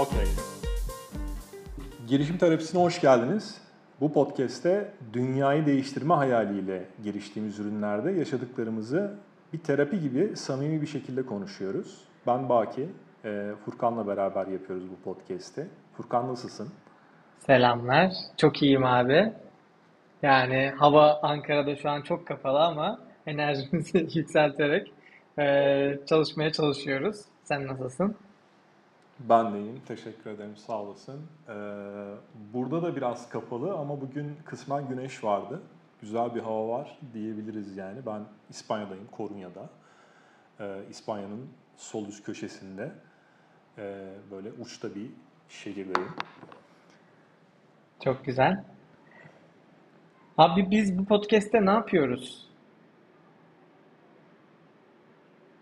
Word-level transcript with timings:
Okey. 0.00 0.26
Girişim 2.08 2.38
terapisine 2.38 2.82
hoş 2.82 3.00
geldiniz. 3.00 3.60
Bu 4.00 4.12
podcast'te 4.12 4.92
dünyayı 5.12 5.66
değiştirme 5.66 6.14
hayaliyle 6.14 6.84
giriştiğimiz 7.04 7.58
ürünlerde 7.58 8.10
yaşadıklarımızı 8.12 9.14
bir 9.52 9.58
terapi 9.58 10.00
gibi 10.00 10.36
samimi 10.36 10.82
bir 10.82 10.86
şekilde 10.86 11.26
konuşuyoruz. 11.26 11.98
Ben 12.26 12.48
Baki, 12.48 12.88
e, 13.24 13.50
Furkan'la 13.64 14.06
beraber 14.06 14.46
yapıyoruz 14.46 14.84
bu 14.90 15.04
podcast'i. 15.04 15.66
Furkan 15.96 16.28
nasılsın? 16.28 16.68
Selamlar. 17.38 18.12
Çok 18.36 18.62
iyiyim 18.62 18.84
abi. 18.84 19.32
Yani 20.22 20.72
hava 20.76 21.20
Ankara'da 21.22 21.76
şu 21.76 21.90
an 21.90 22.02
çok 22.02 22.26
kapalı 22.26 22.60
ama 22.64 22.98
enerjimizi 23.26 23.98
yükselterek 24.18 24.92
eee, 25.38 26.00
çalışmaya 26.06 26.52
çalışıyoruz. 26.52 27.16
Sen 27.44 27.66
nasılsın? 27.66 28.16
Ben 29.28 29.54
de 29.54 29.60
iyiyim, 29.60 29.80
teşekkür 29.88 30.30
ederim, 30.30 30.56
sağ 30.56 30.82
olasın. 30.82 31.20
Ee, 31.48 31.52
burada 32.54 32.82
da 32.82 32.96
biraz 32.96 33.28
kapalı 33.28 33.74
ama 33.74 34.00
bugün 34.00 34.36
kısmen 34.44 34.88
güneş 34.88 35.24
vardı. 35.24 35.62
Güzel 36.00 36.34
bir 36.34 36.40
hava 36.40 36.68
var 36.68 36.98
diyebiliriz 37.14 37.76
yani. 37.76 38.06
Ben 38.06 38.22
İspanya'dayım, 38.50 39.08
Coruña'da. 39.16 39.68
Ee, 40.60 40.82
İspanya'nın 40.90 41.48
sol 41.76 42.06
üst 42.06 42.24
köşesinde. 42.24 42.92
Ee, 43.78 44.14
böyle 44.30 44.52
uçta 44.52 44.94
bir 44.94 45.10
şehirdeyim. 45.48 46.10
Çok 48.04 48.24
güzel. 48.24 48.64
Abi 50.38 50.70
biz 50.70 50.98
bu 50.98 51.04
podcast'te 51.04 51.66
ne 51.66 51.70
yapıyoruz? 51.70 52.50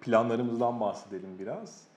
Planlarımızdan 0.01 0.81
bahsedelim 0.81 1.39
biraz. 1.39 1.89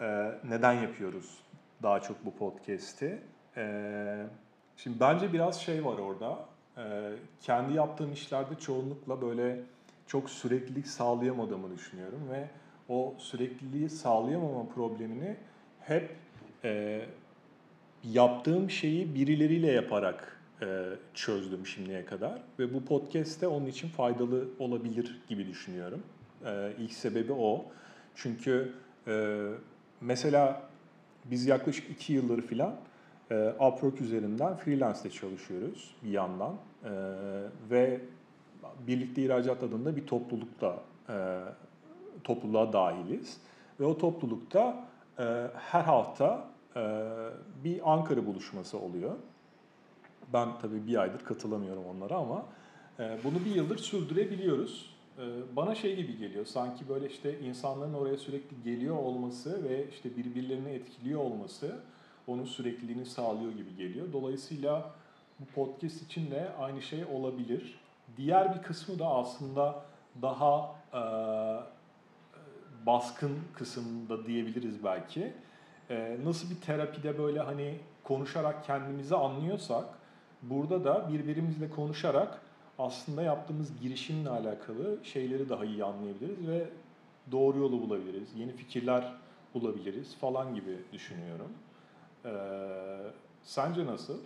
Ee, 0.00 0.32
neden 0.48 0.72
yapıyoruz 0.72 1.38
daha 1.82 2.00
çok 2.00 2.24
bu 2.24 2.34
podcast'i? 2.34 3.18
Ee, 3.56 4.26
şimdi 4.76 5.00
bence 5.00 5.32
biraz 5.32 5.60
şey 5.60 5.84
var 5.84 5.98
orada. 5.98 6.38
Ee, 6.78 7.12
kendi 7.40 7.72
yaptığım 7.72 8.12
işlerde 8.12 8.54
çoğunlukla 8.54 9.22
böyle 9.22 9.60
çok 10.06 10.30
süreklilik 10.30 10.86
sağlayamadığımı 10.86 11.70
düşünüyorum 11.70 12.20
ve 12.32 12.48
o 12.88 13.14
sürekliliği 13.18 13.88
sağlayamama 13.88 14.68
problemini 14.74 15.36
hep 15.80 16.16
e, 16.64 17.02
yaptığım 18.04 18.70
şeyi 18.70 19.14
birileriyle 19.14 19.72
yaparak 19.72 20.40
e, 20.62 20.84
çözdüm 21.14 21.66
şimdiye 21.66 22.04
kadar 22.04 22.42
ve 22.58 22.74
bu 22.74 22.84
podcast 22.84 23.42
de 23.42 23.48
onun 23.48 23.66
için 23.66 23.88
faydalı 23.88 24.48
olabilir 24.58 25.20
gibi 25.28 25.46
düşünüyorum. 25.46 26.02
E, 26.44 26.72
ilk 26.78 26.92
sebebi 26.92 27.32
o. 27.32 27.64
Çünkü 28.14 28.72
e, 29.06 29.46
mesela 30.00 30.62
biz 31.24 31.46
yaklaşık 31.46 31.90
iki 31.90 32.12
yıldır 32.12 32.42
filan 32.42 32.74
e, 33.30 33.48
Upwork 33.60 34.00
üzerinden 34.00 34.56
freelance 34.56 35.10
çalışıyoruz 35.10 35.94
bir 36.02 36.10
yandan 36.10 36.54
E, 36.84 36.90
ve 37.70 38.00
Birlikte 38.86 39.22
İhracat 39.22 39.62
adında 39.62 39.96
bir 39.96 40.06
toplulukta 40.06 40.82
e, 41.08 41.40
topluluğa 42.24 42.72
dahiliz 42.72 43.40
ve 43.80 43.84
o 43.84 43.98
toplulukta 43.98 44.84
e, 45.18 45.46
her 45.54 45.82
hafta 45.82 46.48
e, 46.76 46.80
bir 47.64 47.92
Ankara 47.92 48.26
buluşması 48.26 48.78
oluyor. 48.78 49.16
Ben 50.32 50.48
tabii 50.62 50.86
bir 50.86 50.96
aydır 50.96 51.24
katılamıyorum 51.24 51.84
onlara 51.86 52.14
ama 52.14 52.44
e, 52.98 53.18
bunu 53.24 53.44
bir 53.44 53.54
yıldır 53.54 53.78
sürdürebiliyoruz. 53.78 54.89
E, 55.20 55.56
bana 55.56 55.74
şey 55.74 55.96
gibi 55.96 56.18
geliyor, 56.18 56.46
sanki 56.46 56.88
böyle 56.88 57.06
işte 57.06 57.40
insanların 57.40 57.94
oraya 57.94 58.16
sürekli 58.16 58.62
geliyor 58.62 58.96
olması 58.96 59.64
ve 59.64 59.88
işte 59.88 60.16
birbirlerini 60.16 60.70
etkiliyor 60.70 61.20
olması 61.20 61.80
onun 62.26 62.44
sürekliliğini 62.44 63.06
sağlıyor 63.06 63.52
gibi 63.52 63.76
geliyor. 63.76 64.12
Dolayısıyla 64.12 64.90
bu 65.40 65.44
podcast 65.44 66.02
için 66.02 66.30
de 66.30 66.52
aynı 66.58 66.82
şey 66.82 67.04
olabilir. 67.04 67.80
Diğer 68.16 68.54
bir 68.54 68.62
kısmı 68.62 68.98
da 68.98 69.06
aslında 69.06 69.82
daha 70.22 70.74
e, 70.94 71.02
baskın 72.86 73.38
kısımda 73.54 74.26
diyebiliriz 74.26 74.84
belki. 74.84 75.32
E, 75.90 76.16
nasıl 76.24 76.50
bir 76.50 76.60
terapide 76.60 77.18
böyle 77.18 77.40
hani 77.40 77.78
konuşarak 78.04 78.64
kendimizi 78.64 79.16
anlıyorsak, 79.16 79.84
burada 80.42 80.84
da 80.84 81.12
birbirimizle 81.12 81.70
konuşarak 81.70 82.40
aslında 82.80 83.22
yaptığımız 83.22 83.80
girişimle 83.82 84.28
alakalı 84.30 84.98
şeyleri 85.04 85.48
daha 85.48 85.64
iyi 85.64 85.84
anlayabiliriz 85.84 86.48
ve 86.48 86.68
doğru 87.32 87.58
yolu 87.58 87.82
bulabiliriz, 87.82 88.28
yeni 88.36 88.52
fikirler 88.52 89.12
bulabiliriz 89.54 90.16
falan 90.16 90.54
gibi 90.54 90.78
düşünüyorum. 90.92 91.52
E, 92.24 92.30
sence 93.42 93.86
nasıl? 93.86 94.18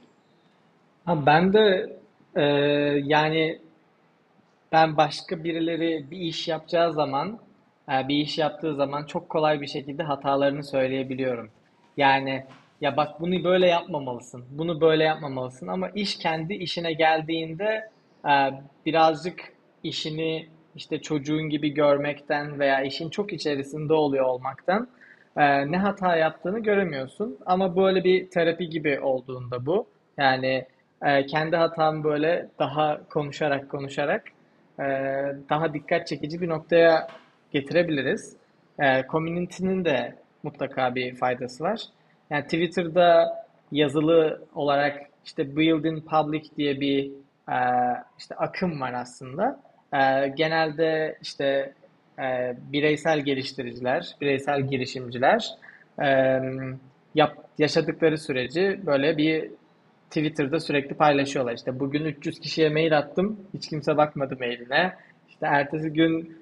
Ha, 1.04 1.26
ben 1.26 1.52
de 1.52 1.96
eee, 2.36 3.02
yani 3.04 3.60
Ben 4.72 4.96
başka 4.96 5.44
birileri 5.44 6.10
bir 6.10 6.18
iş 6.18 6.48
yapacağı 6.48 6.92
zaman, 6.92 7.40
e, 7.90 8.08
bir 8.08 8.16
iş 8.16 8.38
yaptığı 8.38 8.74
zaman 8.74 9.06
çok 9.06 9.28
kolay 9.28 9.60
bir 9.60 9.66
şekilde 9.66 10.02
hatalarını 10.02 10.64
söyleyebiliyorum. 10.64 11.50
Yani 11.96 12.44
ya 12.80 12.96
bak 12.96 13.20
bunu 13.20 13.44
böyle 13.44 13.66
yapmamalısın, 13.66 14.46
bunu 14.50 14.80
böyle 14.80 15.04
yapmamalısın 15.04 15.66
ama 15.66 15.90
iş 15.90 16.18
kendi 16.18 16.54
işine 16.54 16.92
geldiğinde 16.92 17.64
e, 17.64 17.93
birazcık 18.86 19.52
işini 19.82 20.48
işte 20.74 21.02
çocuğun 21.02 21.48
gibi 21.48 21.74
görmekten 21.74 22.58
veya 22.58 22.82
işin 22.82 23.10
çok 23.10 23.32
içerisinde 23.32 23.92
oluyor 23.92 24.24
olmaktan 24.24 24.88
e, 25.36 25.72
ne 25.72 25.78
hata 25.78 26.16
yaptığını 26.16 26.58
göremiyorsun. 26.58 27.38
Ama 27.46 27.76
böyle 27.76 28.04
bir 28.04 28.30
terapi 28.30 28.68
gibi 28.68 29.00
olduğunda 29.00 29.66
bu, 29.66 29.86
yani 30.18 30.64
e, 31.02 31.26
kendi 31.26 31.56
hatamı 31.56 32.04
böyle 32.04 32.48
daha 32.58 33.00
konuşarak 33.08 33.70
konuşarak 33.70 34.24
e, 34.78 34.84
daha 35.50 35.74
dikkat 35.74 36.06
çekici 36.06 36.40
bir 36.40 36.48
noktaya 36.48 37.08
getirebiliriz. 37.52 38.36
Community'nin 39.10 39.84
de 39.84 40.14
mutlaka 40.42 40.94
bir 40.94 41.14
faydası 41.14 41.64
var. 41.64 41.80
Yani 42.30 42.44
Twitter'da 42.44 43.34
yazılı 43.72 44.42
olarak 44.54 45.02
işte 45.24 45.56
Build 45.56 45.84
in 45.84 46.00
Public 46.00 46.42
diye 46.56 46.80
bir 46.80 47.10
e, 47.48 47.56
işte 48.18 48.34
akım 48.34 48.80
var 48.80 48.92
aslında. 48.92 49.60
E, 49.92 50.28
genelde 50.28 51.18
işte 51.22 51.72
e, 52.18 52.56
bireysel 52.72 53.20
geliştiriciler, 53.20 54.16
bireysel 54.20 54.60
girişimciler 54.60 55.48
e, 56.02 56.38
yap, 57.14 57.44
yaşadıkları 57.58 58.18
süreci 58.18 58.80
böyle 58.86 59.16
bir 59.16 59.50
Twitter'da 60.10 60.60
sürekli 60.60 60.94
paylaşıyorlar. 60.94 61.54
İşte 61.54 61.80
bugün 61.80 62.04
300 62.04 62.40
kişiye 62.40 62.68
mail 62.68 62.98
attım. 62.98 63.40
Hiç 63.54 63.68
kimse 63.68 63.96
bakmadı 63.96 64.36
mailine. 64.38 64.94
İşte 65.28 65.46
ertesi 65.46 65.92
gün 65.92 66.38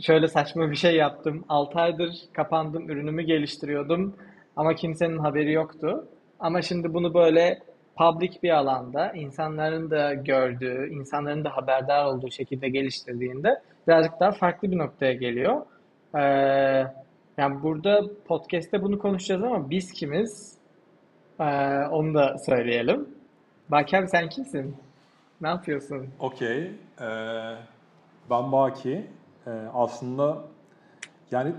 şöyle 0.00 0.28
saçma 0.28 0.70
bir 0.70 0.76
şey 0.76 0.96
yaptım. 0.96 1.44
6 1.48 1.78
aydır 1.78 2.10
kapandım, 2.32 2.90
ürünümü 2.90 3.22
geliştiriyordum 3.22 4.16
ama 4.56 4.74
kimsenin 4.74 5.18
haberi 5.18 5.52
yoktu. 5.52 6.08
Ama 6.40 6.62
şimdi 6.62 6.94
bunu 6.94 7.14
böyle 7.14 7.58
public 7.96 8.42
bir 8.42 8.50
alanda, 8.50 9.12
insanların 9.12 9.90
da 9.90 10.14
gördüğü, 10.14 10.88
insanların 10.90 11.44
da 11.44 11.56
haberdar 11.56 12.04
olduğu 12.04 12.30
şekilde 12.30 12.68
geliştirdiğinde 12.68 13.62
birazcık 13.88 14.20
daha 14.20 14.32
farklı 14.32 14.70
bir 14.70 14.78
noktaya 14.78 15.12
geliyor. 15.12 15.66
Ee, 16.14 16.20
yani 17.38 17.62
burada 17.62 18.02
podcast'te 18.26 18.82
bunu 18.82 18.98
konuşacağız 18.98 19.42
ama 19.42 19.70
biz 19.70 19.92
kimiz? 19.92 20.58
Ee, 21.40 21.44
onu 21.90 22.14
da 22.14 22.38
söyleyelim. 22.38 23.08
Baki 23.68 23.98
abi 23.98 24.08
sen 24.08 24.28
kimsin? 24.28 24.76
Ne 25.40 25.48
yapıyorsun? 25.48 26.08
Okey. 26.18 26.72
Ee, 27.00 27.06
ben 28.30 28.52
Baki. 28.52 29.06
Ee, 29.46 29.50
aslında 29.74 30.38
yani 31.30 31.52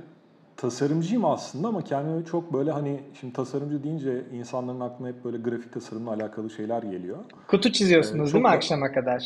tasarımcıyım 0.57 1.25
aslında 1.25 1.67
ama 1.67 1.81
kendime 1.83 2.25
çok 2.25 2.53
böyle 2.53 2.71
hani 2.71 3.03
şimdi 3.19 3.33
tasarımcı 3.33 3.83
deyince 3.83 4.25
insanların 4.33 4.79
aklına 4.79 5.07
hep 5.07 5.25
böyle 5.25 5.37
grafik 5.37 5.73
tasarımla 5.73 6.11
alakalı 6.11 6.49
şeyler 6.49 6.83
geliyor. 6.83 7.17
Kutu 7.47 7.69
Ee, 7.69 7.71
çiziyorsunuz 7.71 8.33
değil 8.33 8.43
mi 8.45 8.51
da 8.51 8.51
akşama 8.51 8.91
kadar? 8.91 9.23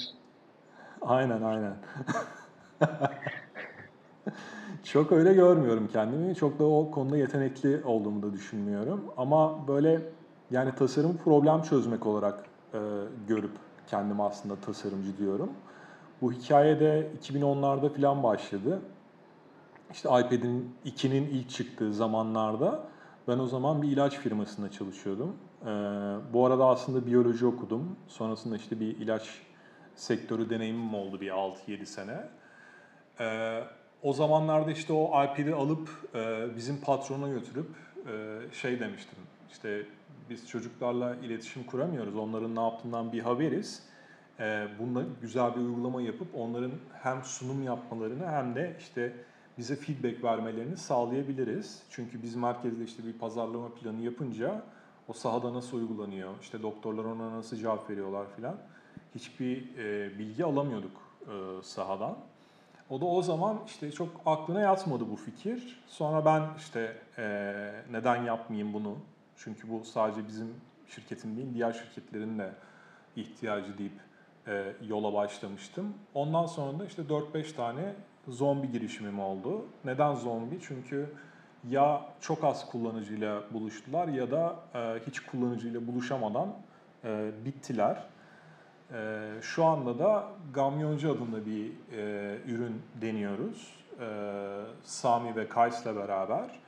aynen 1.01 1.41
aynen. 1.41 1.73
Çok 4.83 5.11
öyle 5.11 5.33
görmüyorum 5.33 5.89
kendimi. 5.93 6.35
Çok 6.35 6.59
da 6.59 6.63
o 6.65 6.91
konuda 6.91 7.17
yetenekli 7.17 7.81
olduğumu 7.85 8.21
da 8.23 8.33
düşünmüyorum. 8.33 9.05
Ama 9.17 9.67
böyle 9.67 10.01
yani 10.51 10.75
tasarım 10.75 11.17
problem 11.17 11.61
çözmek 11.61 12.05
olarak 12.07 12.45
e, 12.73 12.79
görüp 13.27 13.51
kendimi 13.87 14.23
aslında 14.23 14.55
tasarımcı 14.55 15.17
diyorum. 15.17 15.49
Bu 16.21 16.31
hikaye 16.31 16.79
de 16.79 17.11
2010'larda 17.21 17.89
falan 17.89 18.23
başladı. 18.23 18.81
İşte 19.93 20.09
iPad'in 20.09 20.75
2'nin 20.85 21.27
ilk 21.27 21.49
çıktığı 21.49 21.93
zamanlarda 21.93 22.83
ben 23.27 23.39
o 23.39 23.47
zaman 23.47 23.81
bir 23.81 23.87
ilaç 23.87 24.17
firmasında 24.17 24.71
çalışıyordum. 24.71 25.35
Ee, 25.61 25.65
bu 26.33 26.45
arada 26.45 26.65
aslında 26.65 27.07
biyoloji 27.07 27.45
okudum. 27.45 27.95
Sonrasında 28.07 28.55
işte 28.55 28.79
bir 28.79 28.97
ilaç 28.97 29.41
sektörü 29.95 30.49
deneyimim 30.49 30.93
oldu 30.93 31.21
bir 31.21 31.29
6-7 31.29 31.85
sene. 31.85 32.29
Ee, 33.19 33.63
o 34.03 34.13
zamanlarda 34.13 34.71
işte 34.71 34.93
o 34.93 35.07
iPad'i 35.07 35.55
alıp 35.55 35.89
e, 36.15 36.47
bizim 36.55 36.81
patrona 36.81 37.27
götürüp 37.27 37.69
e, 38.07 38.39
şey 38.53 38.79
demiştim. 38.79 39.19
İşte 39.51 39.85
biz 40.29 40.47
çocuklarla 40.47 41.15
iletişim 41.15 41.63
kuramıyoruz. 41.63 42.15
Onların 42.15 42.55
ne 42.55 42.61
yaptığından 42.61 43.11
bir 43.11 43.19
haberiz. 43.19 43.83
Ee, 44.39 44.67
bununla 44.79 45.03
güzel 45.21 45.55
bir 45.55 45.59
uygulama 45.59 46.01
yapıp 46.01 46.27
onların 46.35 46.71
hem 47.03 47.23
sunum 47.23 47.63
yapmalarını 47.63 48.27
hem 48.27 48.55
de 48.55 48.75
işte 48.79 49.13
bize 49.61 49.75
feedback 49.75 50.23
vermelerini 50.23 50.77
sağlayabiliriz. 50.77 51.83
Çünkü 51.89 52.23
biz 52.23 52.35
merkezde 52.35 52.83
işte 52.83 53.05
bir 53.05 53.13
pazarlama 53.13 53.69
planı 53.69 54.01
yapınca 54.01 54.61
o 55.07 55.13
sahada 55.13 55.53
nasıl 55.53 55.77
uygulanıyor, 55.77 56.33
işte 56.41 56.63
doktorlar 56.63 57.05
ona 57.05 57.37
nasıl 57.37 57.57
cevap 57.57 57.89
veriyorlar 57.89 58.25
filan 58.35 58.55
hiçbir 59.15 59.77
e, 59.77 60.19
bilgi 60.19 60.45
alamıyorduk 60.45 61.01
e, 61.21 61.63
sahadan. 61.63 62.17
O 62.89 63.01
da 63.01 63.05
o 63.05 63.21
zaman 63.21 63.59
işte 63.65 63.91
çok 63.91 64.09
aklına 64.25 64.61
yatmadı 64.61 65.09
bu 65.11 65.15
fikir. 65.15 65.83
Sonra 65.87 66.25
ben 66.25 66.43
işte 66.57 66.97
e, 67.17 67.25
neden 67.91 68.23
yapmayayım 68.23 68.73
bunu? 68.73 68.97
Çünkü 69.35 69.69
bu 69.69 69.85
sadece 69.85 70.27
bizim 70.27 70.55
şirketin 70.87 71.37
değil, 71.37 71.53
diğer 71.53 71.73
şirketlerin 71.73 72.39
de 72.39 72.53
ihtiyacı 73.15 73.77
deyip 73.77 73.99
e, 74.47 74.73
yola 74.87 75.13
başlamıştım. 75.13 75.93
Ondan 76.13 76.45
sonra 76.45 76.79
da 76.79 76.85
işte 76.85 77.01
4-5 77.01 77.55
tane 77.55 77.95
zombi 78.27 78.71
girişimim 78.71 79.19
oldu. 79.19 79.65
Neden 79.85 80.15
zombi? 80.15 80.59
Çünkü 80.61 81.09
ya 81.69 82.01
çok 82.21 82.43
az 82.43 82.69
kullanıcıyla 82.69 83.41
buluştular 83.51 84.07
ya 84.07 84.31
da 84.31 84.55
e, 84.75 84.99
hiç 85.07 85.19
kullanıcıyla 85.19 85.87
buluşamadan 85.87 86.53
e, 87.03 87.31
bittiler. 87.45 88.03
E, 88.93 89.29
şu 89.41 89.65
anda 89.65 89.99
da 89.99 90.27
Gamyoncu 90.53 91.11
adında 91.11 91.45
bir 91.45 91.71
e, 91.97 92.37
ürün 92.47 92.81
deniyoruz. 93.01 93.73
E, 93.99 94.07
Sami 94.83 95.35
ve 95.35 95.49
Kays'la 95.49 95.95
beraber. 95.95 96.59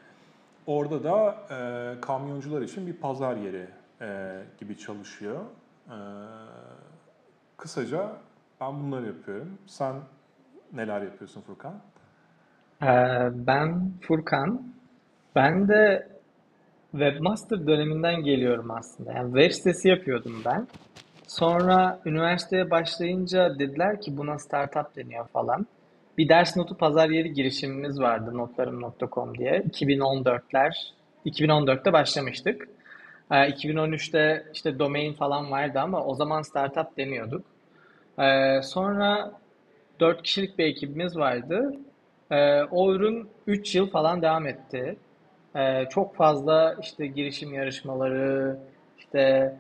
Orada 0.68 1.04
da 1.04 1.38
e, 1.52 2.02
kamyoncular 2.02 2.62
için 2.62 2.88
bir 2.88 2.94
pazar 2.94 3.36
yeri 3.36 3.68
e, 4.02 4.42
gibi 4.60 4.78
çalışıyor. 4.78 5.40
E, 5.88 5.98
kısaca 7.58 8.12
ben 8.62 8.84
bunları 8.84 9.06
yapıyorum. 9.06 9.58
Sen 9.68 9.96
neler 10.74 11.02
yapıyorsun 11.02 11.42
Furkan? 11.42 11.82
Ee, 12.82 12.88
ben 13.34 13.92
Furkan. 14.02 14.74
Ben 15.36 15.68
de 15.68 16.08
Webmaster 16.92 17.68
döneminden 17.68 18.24
geliyorum 18.24 18.72
aslında. 18.72 19.14
Yani 19.14 19.34
web 19.34 19.52
sitesi 19.52 19.90
yapıyordum 19.90 20.42
ben. 20.46 20.68
Sonra 21.28 22.00
üniversiteye 22.06 22.72
başlayınca 22.72 23.60
dediler 23.60 24.02
ki 24.02 24.18
buna 24.18 24.40
startup 24.40 24.96
deniyor 24.96 25.28
falan. 25.28 25.68
Bir 26.18 26.30
ders 26.30 26.58
notu 26.58 26.78
pazar 26.78 27.10
yeri 27.10 27.34
girişimimiz 27.34 28.00
vardı 28.00 28.38
notlarım.com 28.38 29.38
diye. 29.38 29.52
2014'ler, 29.52 30.74
2014'te 31.26 31.94
başlamıştık. 31.94 32.68
2013'te 33.32 34.20
ee, 34.20 34.46
işte 34.54 34.80
domain 34.80 35.14
falan 35.14 35.52
vardı 35.52 35.80
ama 35.80 36.04
o 36.04 36.16
zaman 36.16 36.42
startup 36.42 36.98
deniyorduk. 36.98 37.46
Ee, 38.20 38.62
sonra 38.64 39.32
4 40.04 40.24
kişilik 40.24 40.60
bir 40.60 40.66
ekibimiz 40.66 41.18
vardı. 41.18 41.74
Ee, 42.32 42.62
o 42.64 42.94
ürün 42.94 43.30
3 43.48 43.76
yıl 43.76 43.90
falan 43.90 44.22
devam 44.22 44.48
etti. 44.48 44.96
Çok 45.90 46.16
fazla 46.16 46.76
işte 46.82 47.08
girişim 47.08 47.54
yarışmaları, 47.54 48.58
işte 49.00 49.56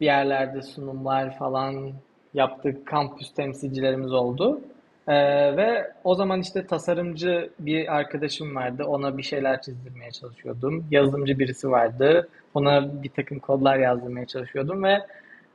bir 0.00 0.06
yerlerde 0.06 0.62
sunumlar 0.62 1.38
falan 1.38 1.92
yaptık. 2.34 2.86
Kampüs 2.86 3.34
temsilcilerimiz 3.34 4.12
oldu. 4.12 4.60
Ee, 5.08 5.56
ve 5.56 5.92
o 6.04 6.14
zaman 6.14 6.40
işte 6.40 6.66
tasarımcı 6.66 7.50
bir 7.58 7.96
arkadaşım 7.96 8.56
vardı. 8.56 8.84
Ona 8.84 9.18
bir 9.18 9.22
şeyler 9.22 9.62
çizdirmeye 9.62 10.10
çalışıyordum. 10.10 10.86
Yazılımcı 10.90 11.38
birisi 11.38 11.70
vardı. 11.70 12.28
Ona 12.54 13.02
bir 13.02 13.10
takım 13.10 13.38
kodlar 13.38 13.78
yazdırmaya 13.78 14.26
çalışıyordum 14.26 14.82
ve 14.84 14.92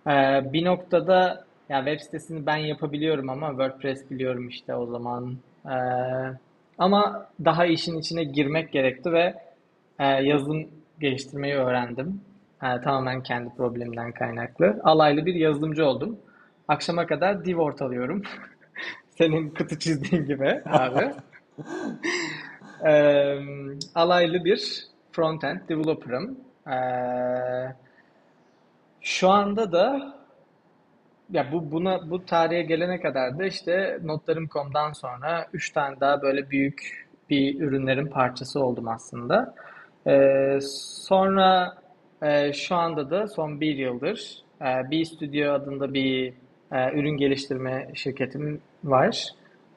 e, 0.08 0.14
bir 0.54 0.66
noktada 0.66 1.46
ya 1.70 1.86
web 1.86 2.00
sitesini 2.00 2.46
ben 2.46 2.58
yapabiliyorum 2.58 3.30
ama 3.30 3.50
WordPress 3.50 4.12
biliyorum 4.12 4.48
işte 4.48 4.76
o 4.76 4.86
zaman. 4.86 5.38
E, 5.66 5.76
ama 6.78 7.28
daha 7.46 7.66
işin 7.66 8.00
içine 8.00 8.24
girmek 8.24 8.72
gerekti 8.72 9.12
ve 9.12 9.34
e, 10.00 10.06
yazılım 10.06 10.68
geliştirmeyi 11.00 11.56
öğrendim. 11.56 12.22
E, 12.64 12.82
tamamen 12.82 13.24
kendi 13.24 13.56
problemimden 13.56 14.12
kaynaklı. 14.12 14.82
Alaylı 14.84 15.26
bir 15.26 15.36
yazılımcı 15.36 15.86
oldum. 15.86 16.20
Akşama 16.68 17.08
kadar 17.08 17.46
div 17.46 17.58
ortalıyorum. 17.58 18.24
Senin 19.18 19.50
kutu 19.50 19.80
çizdiğin 19.80 20.26
gibi 20.26 20.62
abi. 20.66 21.14
e, 22.90 22.94
alaylı 23.96 24.46
bir 24.46 24.88
front-end 25.14 25.70
developer'ım. 25.70 26.40
E, 26.68 26.78
şu 29.02 29.30
anda 29.30 29.72
da 29.72 30.16
ya 31.32 31.52
bu 31.52 31.72
buna 31.72 32.10
bu 32.10 32.26
tarihe 32.26 32.62
gelene 32.62 33.02
kadar 33.02 33.40
da 33.40 33.46
işte 33.46 34.00
notlarım.com'dan 34.04 34.94
sonra 34.94 35.48
3 35.54 35.72
tane 35.72 36.00
daha 36.00 36.22
böyle 36.22 36.50
büyük 36.50 37.08
bir 37.30 37.60
ürünlerin 37.60 38.08
parçası 38.08 38.60
oldum 38.60 38.88
aslında. 38.88 39.56
Ee, 40.08 40.60
sonra 40.62 41.78
e, 42.22 42.54
şu 42.54 42.76
anda 42.76 43.10
da 43.10 43.28
son 43.28 43.62
bir 43.62 43.76
yıldır 43.76 44.44
e, 44.62 44.92
B 44.92 45.06
Studio 45.06 45.52
adında 45.52 45.94
bir 45.94 46.34
e, 46.72 46.92
ürün 46.94 47.18
geliştirme 47.18 47.92
şirketim 47.94 48.62
var. 48.84 49.28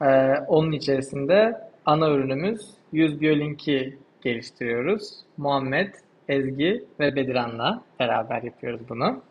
E, 0.01 0.05
onun 0.47 0.71
içerisinde 0.71 1.61
ana 1.85 2.09
ürünümüz 2.09 2.61
100 2.91 3.21
Biolink'i 3.21 3.97
geliştiriyoruz. 4.21 5.19
Muhammed, 5.37 5.93
Ezgi 6.29 6.85
ve 6.99 7.15
Bediran'la 7.15 7.83
beraber 7.99 8.43
yapıyoruz 8.43 8.81
bunu. 8.89 9.21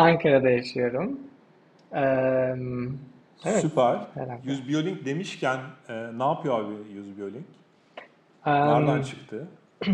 Ankara'da 0.00 0.50
yaşıyorum. 0.50 1.20
Ee, 1.92 2.00
evet, 3.44 3.60
Süper. 3.60 3.98
Herhalde. 4.14 4.40
100 4.44 4.68
Biolink 4.68 5.04
demişken 5.04 5.58
e, 5.88 5.94
ne 6.18 6.24
yapıyor 6.24 6.64
abi 6.64 6.72
100 6.92 7.18
Biolink? 7.18 7.46
Nereden 8.46 8.96
um, 8.96 9.02
çıktı? 9.02 9.48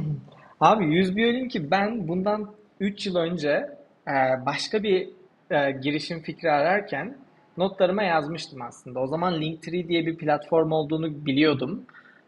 Abi 0.61 0.94
100 0.94 1.17
Biolink'i 1.17 1.70
ben 1.70 2.08
bundan 2.08 2.50
3 2.81 3.06
yıl 3.06 3.17
önce 3.17 3.70
e, 4.08 4.47
başka 4.47 4.82
bir 4.82 5.08
e, 5.50 5.70
girişim 5.70 6.20
fikri 6.23 6.50
ararken 6.52 7.17
notlarıma 7.56 8.02
yazmıştım 8.02 8.62
aslında. 8.62 9.00
O 9.00 9.06
zaman 9.06 9.41
Linktree 9.41 9.88
diye 9.88 10.06
bir 10.06 10.17
platform 10.17 10.73
olduğunu 10.73 11.26
biliyordum 11.26 11.83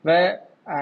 ve 0.07 0.41
e, 0.67 0.79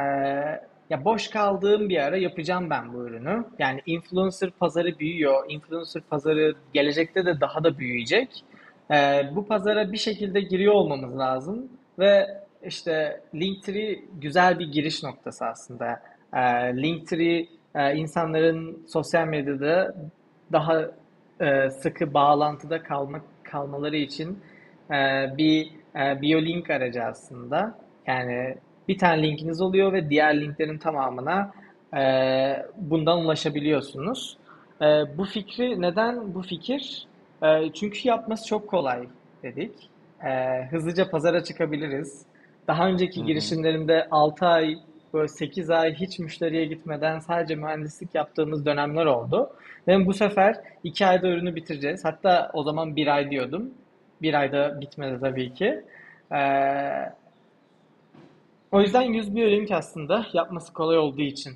ya 0.91 1.05
boş 1.05 1.29
kaldığım 1.29 1.89
bir 1.89 1.97
ara 1.99 2.17
yapacağım 2.17 2.71
ben 2.71 2.93
bu 2.93 3.07
ürünü. 3.07 3.45
Yani 3.59 3.81
influencer 3.87 4.51
pazarı 4.51 4.99
büyüyor. 4.99 5.45
Influencer 5.49 6.03
pazarı 6.11 6.55
gelecekte 6.75 7.27
de 7.27 7.41
daha 7.41 7.65
da 7.65 7.79
büyüyecek. 7.79 8.45
E, 8.91 9.23
bu 9.35 9.47
pazara 9.47 9.93
bir 9.93 9.97
şekilde 9.97 10.41
giriyor 10.41 10.75
olmamız 10.75 11.19
lazım 11.19 11.69
ve 11.99 12.27
işte 12.67 13.21
Linktree 13.35 13.99
güzel 14.21 14.59
bir 14.59 14.73
giriş 14.73 15.03
noktası 15.03 15.47
aslında. 15.47 16.03
E, 16.33 16.41
Linktree 16.83 17.47
e, 17.75 17.95
insanların 17.97 18.87
sosyal 18.89 19.27
medyada 19.27 19.95
daha 20.53 20.91
e, 21.41 21.71
sıkı 21.71 22.15
bağlantıda 22.15 22.83
kalmak 22.83 23.23
kalmaları 23.45 23.97
için 23.97 24.39
e, 24.91 24.95
bir 25.37 25.71
e, 25.97 26.23
BioLink 26.23 26.71
aracı 26.71 27.03
aslında. 27.05 27.79
Yani 28.07 28.57
bir 28.89 28.99
tane 28.99 29.23
linkiniz 29.23 29.61
oluyor 29.61 29.93
ve 29.93 30.11
diğer 30.11 30.41
linklerin 30.41 30.79
tamamına 30.79 31.53
e, 31.97 32.03
bundan 32.77 33.19
ulaşabiliyorsunuz. 33.19 34.37
E, 34.81 34.85
bu 35.19 35.25
fikri 35.25 35.83
neden 35.83 36.35
bu 36.35 36.43
fikir? 36.43 37.07
E, 37.43 37.73
çünkü 37.73 38.09
yapması 38.09 38.47
çok 38.47 38.69
kolay 38.69 39.07
dedik. 39.43 39.73
E, 40.25 40.63
hızlıca 40.71 41.11
pazara 41.11 41.45
çıkabiliriz. 41.45 42.23
Daha 42.69 42.89
önceki 42.89 43.21
Hı-hı. 43.21 43.27
girişimlerimde 43.27 44.07
6 44.11 44.47
ay, 44.47 44.79
böyle 45.15 45.29
8 45.29 45.71
ay 45.71 45.95
hiç 45.95 46.19
müşteriye 46.19 46.65
gitmeden 46.65 47.19
sadece 47.19 47.55
mühendislik 47.55 48.15
yaptığımız 48.15 48.67
dönemler 48.67 49.07
oldu. 49.07 49.51
Ve 49.89 50.07
bu 50.07 50.15
sefer 50.15 50.57
2 50.85 51.07
ayda 51.07 51.29
ürünü 51.29 51.55
bitireceğiz. 51.55 52.05
Hatta 52.05 52.51
o 52.55 52.63
zaman 52.63 52.97
1 52.97 53.07
ay 53.07 53.31
diyordum. 53.31 53.71
1 54.23 54.35
ayda 54.35 54.81
bitmedi 54.81 55.21
tabii 55.21 55.55
ki. 55.55 55.85
Ee, 56.33 56.37
o 58.73 58.81
yüzden 58.81 59.03
100 59.03 59.37
bir 59.37 59.47
ürün 59.47 59.73
aslında 59.73 60.27
yapması 60.33 60.73
kolay 60.73 60.99
olduğu 60.99 61.23
için 61.23 61.53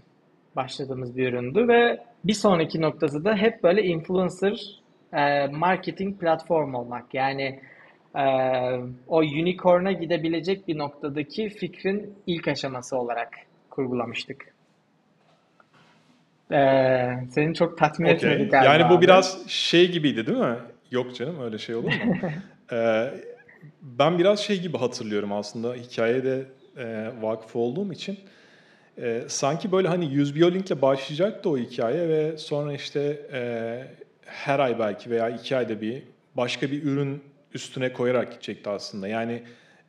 başladığımız 0.57 1.17
bir 1.17 1.29
üründü 1.29 1.69
ve 1.69 2.00
bir 2.25 2.33
sonraki 2.33 2.81
noktası 2.81 3.25
da 3.25 3.37
hep 3.37 3.62
böyle 3.62 3.83
influencer 3.83 4.81
e, 5.12 5.47
marketing 5.47 6.21
platform 6.21 6.75
olmak. 6.75 7.14
Yani 7.14 7.61
e, 8.14 8.25
o 9.09 9.19
unicorn'a 9.19 9.93
gidebilecek 9.93 10.69
bir 10.69 10.79
noktadaki 10.79 11.49
fikrin 11.49 12.14
ilk 12.26 12.49
aşaması 12.49 12.97
olarak 12.97 13.29
kurgulamıştık. 13.71 14.55
Ee, 16.52 17.09
seni 17.31 17.55
çok 17.55 17.79
tatmin 17.79 18.07
okay. 18.07 18.33
etmedi 18.33 18.50
galiba. 18.50 18.75
Yani 18.75 18.90
bu 18.90 18.95
abi. 18.95 19.02
biraz 19.02 19.49
şey 19.49 19.90
gibiydi 19.90 20.26
değil 20.26 20.38
mi? 20.38 20.57
Yok 20.90 21.14
canım 21.14 21.43
öyle 21.43 21.59
şey 21.59 21.75
olur 21.75 21.93
mu? 22.05 22.17
ee, 22.73 23.11
ben 23.83 24.19
biraz 24.19 24.40
şey 24.40 24.61
gibi 24.61 24.79
hatırlıyorum 24.79 25.33
aslında 25.33 25.75
hikayede 25.75 26.47
e, 26.77 27.09
vakıf 27.21 27.57
olduğum 27.57 27.93
için. 27.93 28.19
e, 28.99 29.23
sanki 29.29 29.73
böyle 29.73 29.89
hani 29.89 30.15
100 30.15 30.35
biyolinkle 30.35 30.83
başlayacaktı 30.83 31.50
o 31.50 31.59
hikaye 31.59 32.09
ve 32.09 32.37
sonra 32.39 32.73
işte 32.73 33.21
e, 33.33 33.41
her 34.25 34.59
ay 34.59 34.79
belki 34.79 35.11
veya 35.11 35.29
iki 35.31 35.57
ayda 35.57 35.81
bir 35.81 36.03
başka 36.37 36.71
bir 36.71 36.83
ürün 36.83 37.23
üstüne 37.55 37.93
koyarak 37.93 38.33
gidecekti 38.33 38.71
aslında. 38.71 39.09
Yani 39.09 39.43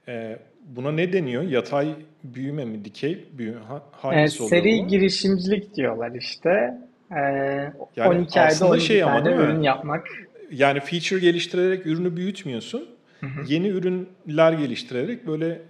e, 0.08 0.40
buna 0.66 0.92
ne 0.92 1.14
deniyor? 1.14 1.44
Yatay 1.44 1.96
büyüme 2.24 2.66
mi, 2.66 2.86
dikey 2.86 3.26
büyüme? 3.38 3.60
Ha, 3.60 3.76
E, 3.78 3.98
hangisi 3.98 4.44
oluyor 4.44 4.64
seri 4.64 4.82
bu? 4.84 4.88
girişimcilik 4.88 5.76
diyorlar 5.76 6.12
işte. 6.16 6.50
E, 7.12 7.16
Yani 7.96 8.18
12 8.20 8.40
ayda 8.40 8.52
aslında 8.52 8.72
12 8.72 8.86
şey 8.86 9.04
ama 9.04 9.24
tane 9.24 9.36
mi? 9.36 9.44
ürün 9.44 9.62
yapmak. 9.62 10.08
Yani 10.52 10.80
feature 10.80 11.20
geliştirerek 11.20 11.86
ürünü 11.86 12.16
büyütmüyorsun. 12.18 12.90
Yeni 13.48 13.68
ürünler 13.68 14.54
geliştirerek 14.54 15.28
böyle 15.28 15.62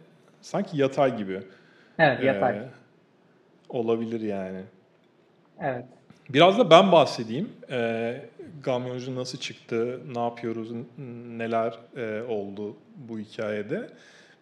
sanki 0.42 0.78
yatay 0.78 1.18
gibi 1.18 1.42
Evet, 2.00 2.24
yatay. 2.24 2.58
e, 2.58 2.62
olabilir 3.70 4.22
yani. 4.22 4.62
Evet. 5.62 5.86
Biraz 6.30 6.60
da 6.60 6.70
ben 6.70 6.92
bahsedeyim. 6.92 7.50
E, 7.72 8.22
Gamyoncu 8.64 9.16
nasıl 9.16 9.38
çıktı, 9.38 10.00
ne 10.16 10.20
yapıyoruz, 10.20 10.72
neler 11.38 11.80
e, 11.98 12.22
oldu 12.22 12.76
bu 13.10 13.20
hikayede. 13.20 13.88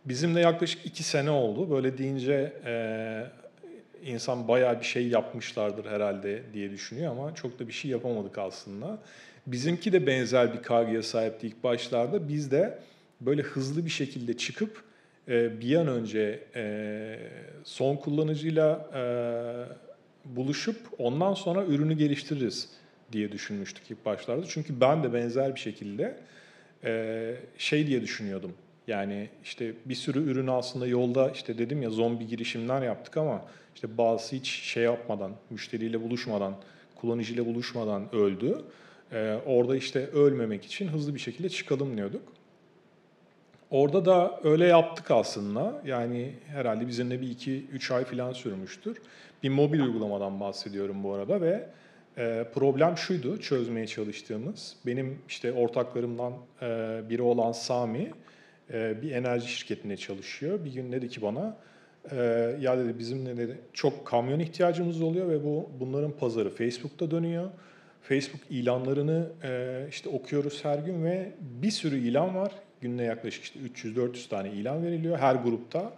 Bizim 0.05 0.35
de 0.35 0.39
yaklaşık 0.39 0.85
iki 0.85 1.03
sene 1.03 1.29
oldu. 1.29 1.69
Böyle 1.71 1.97
deyince 1.97 2.53
e, 2.65 3.23
insan 4.03 4.47
bayağı 4.47 4.79
bir 4.79 4.85
şey 4.85 5.07
yapmışlardır 5.07 5.85
herhalde 5.85 6.43
diye 6.53 6.71
düşünüyor 6.71 7.11
ama 7.11 7.35
çok 7.35 7.59
da 7.59 7.67
bir 7.67 7.73
şey 7.73 7.91
yapamadık 7.91 8.37
aslında. 8.37 8.97
Bizimki 9.47 9.93
de 9.93 10.07
benzer 10.07 10.53
bir 10.53 10.61
kargıya 10.61 11.03
sahipti 11.03 11.47
ilk 11.47 11.63
başlarda. 11.63 12.27
Biz 12.27 12.51
de 12.51 12.79
böyle 13.21 13.41
hızlı 13.41 13.85
bir 13.85 13.89
şekilde 13.89 14.37
çıkıp 14.37 14.77
e, 14.77 14.88
bir 15.29 15.75
an 15.75 15.87
önce 15.87 16.39
e, 16.55 17.19
son 17.63 17.95
kullanıcıyla 17.95 18.89
e, 18.95 19.01
buluşup 20.35 20.77
ondan 20.97 21.33
sonra 21.33 21.65
ürünü 21.65 21.93
geliştiririz 21.93 22.69
diye 23.11 23.31
düşünmüştük 23.31 23.91
ilk 23.91 24.05
başlarda. 24.05 24.45
Çünkü 24.47 24.81
ben 24.81 25.03
de 25.03 25.13
benzer 25.13 25.55
bir 25.55 25.59
şekilde 25.59 26.17
e, 26.83 27.35
şey 27.57 27.87
diye 27.87 28.01
düşünüyordum. 28.01 28.53
Yani 28.87 29.29
işte 29.43 29.73
bir 29.85 29.95
sürü 29.95 30.31
ürünü 30.31 30.51
aslında 30.51 30.87
yolda 30.87 31.31
işte 31.31 31.57
dedim 31.57 31.81
ya 31.81 31.89
zombi 31.89 32.27
girişimler 32.27 32.81
yaptık 32.81 33.17
ama 33.17 33.45
işte 33.75 33.97
bazısı 33.97 34.35
hiç 34.35 34.47
şey 34.47 34.83
yapmadan, 34.83 35.31
müşteriyle 35.49 36.01
buluşmadan, 36.01 36.55
kullanıcıyla 36.95 37.45
buluşmadan 37.45 38.15
öldü. 38.15 38.61
E, 39.11 39.37
orada 39.45 39.75
işte 39.75 40.07
ölmemek 40.07 40.65
için 40.65 40.87
hızlı 40.87 41.15
bir 41.15 41.19
şekilde 41.19 41.49
çıkalım 41.49 41.97
diyorduk. 41.97 42.21
Orada 43.71 44.05
da 44.05 44.39
öyle 44.43 44.65
yaptık 44.65 45.11
aslında. 45.11 45.81
Yani 45.85 46.33
herhalde 46.47 46.87
bizim 46.87 47.11
de 47.11 47.21
bir 47.21 47.29
iki 47.29 47.65
üç 47.65 47.91
ay 47.91 48.05
falan 48.05 48.33
sürmüştür. 48.33 48.97
Bir 49.43 49.49
mobil 49.49 49.79
uygulamadan 49.79 50.39
bahsediyorum 50.39 51.03
bu 51.03 51.13
arada 51.13 51.41
ve 51.41 51.69
e, 52.17 52.45
problem 52.53 52.97
şuydu 52.97 53.39
çözmeye 53.39 53.87
çalıştığımız. 53.87 54.75
Benim 54.85 55.19
işte 55.27 55.53
ortaklarımdan 55.53 56.33
e, 56.61 57.01
biri 57.09 57.21
olan 57.21 57.51
Sami 57.51 58.11
e, 58.73 59.01
bir 59.01 59.11
enerji 59.11 59.47
şirketinde 59.47 59.97
çalışıyor. 59.97 60.65
Bir 60.65 60.73
gün 60.73 60.91
dedi 60.91 61.09
ki 61.09 61.21
bana 61.21 61.57
e, 62.11 62.15
ya 62.59 62.77
dedi 62.77 62.99
bizim 62.99 63.25
de 63.25 63.37
dedi 63.37 63.57
çok 63.73 64.05
kamyon 64.07 64.39
ihtiyacımız 64.39 65.01
oluyor 65.01 65.29
ve 65.29 65.43
bu 65.43 65.69
bunların 65.79 66.11
pazarı 66.11 66.49
Facebook'ta 66.49 67.11
dönüyor. 67.11 67.49
Facebook 68.01 68.41
ilanlarını 68.49 69.27
e, 69.43 69.85
işte 69.89 70.09
okuyoruz 70.09 70.65
her 70.65 70.79
gün 70.79 71.03
ve 71.03 71.31
bir 71.39 71.71
sürü 71.71 71.97
ilan 71.97 72.35
var. 72.35 72.51
Günde 72.81 73.03
yaklaşık 73.03 73.43
işte 73.43 73.59
300-400 73.59 74.29
tane 74.29 74.51
ilan 74.51 74.83
veriliyor 74.83 75.17
her 75.17 75.35
grupta. 75.35 75.93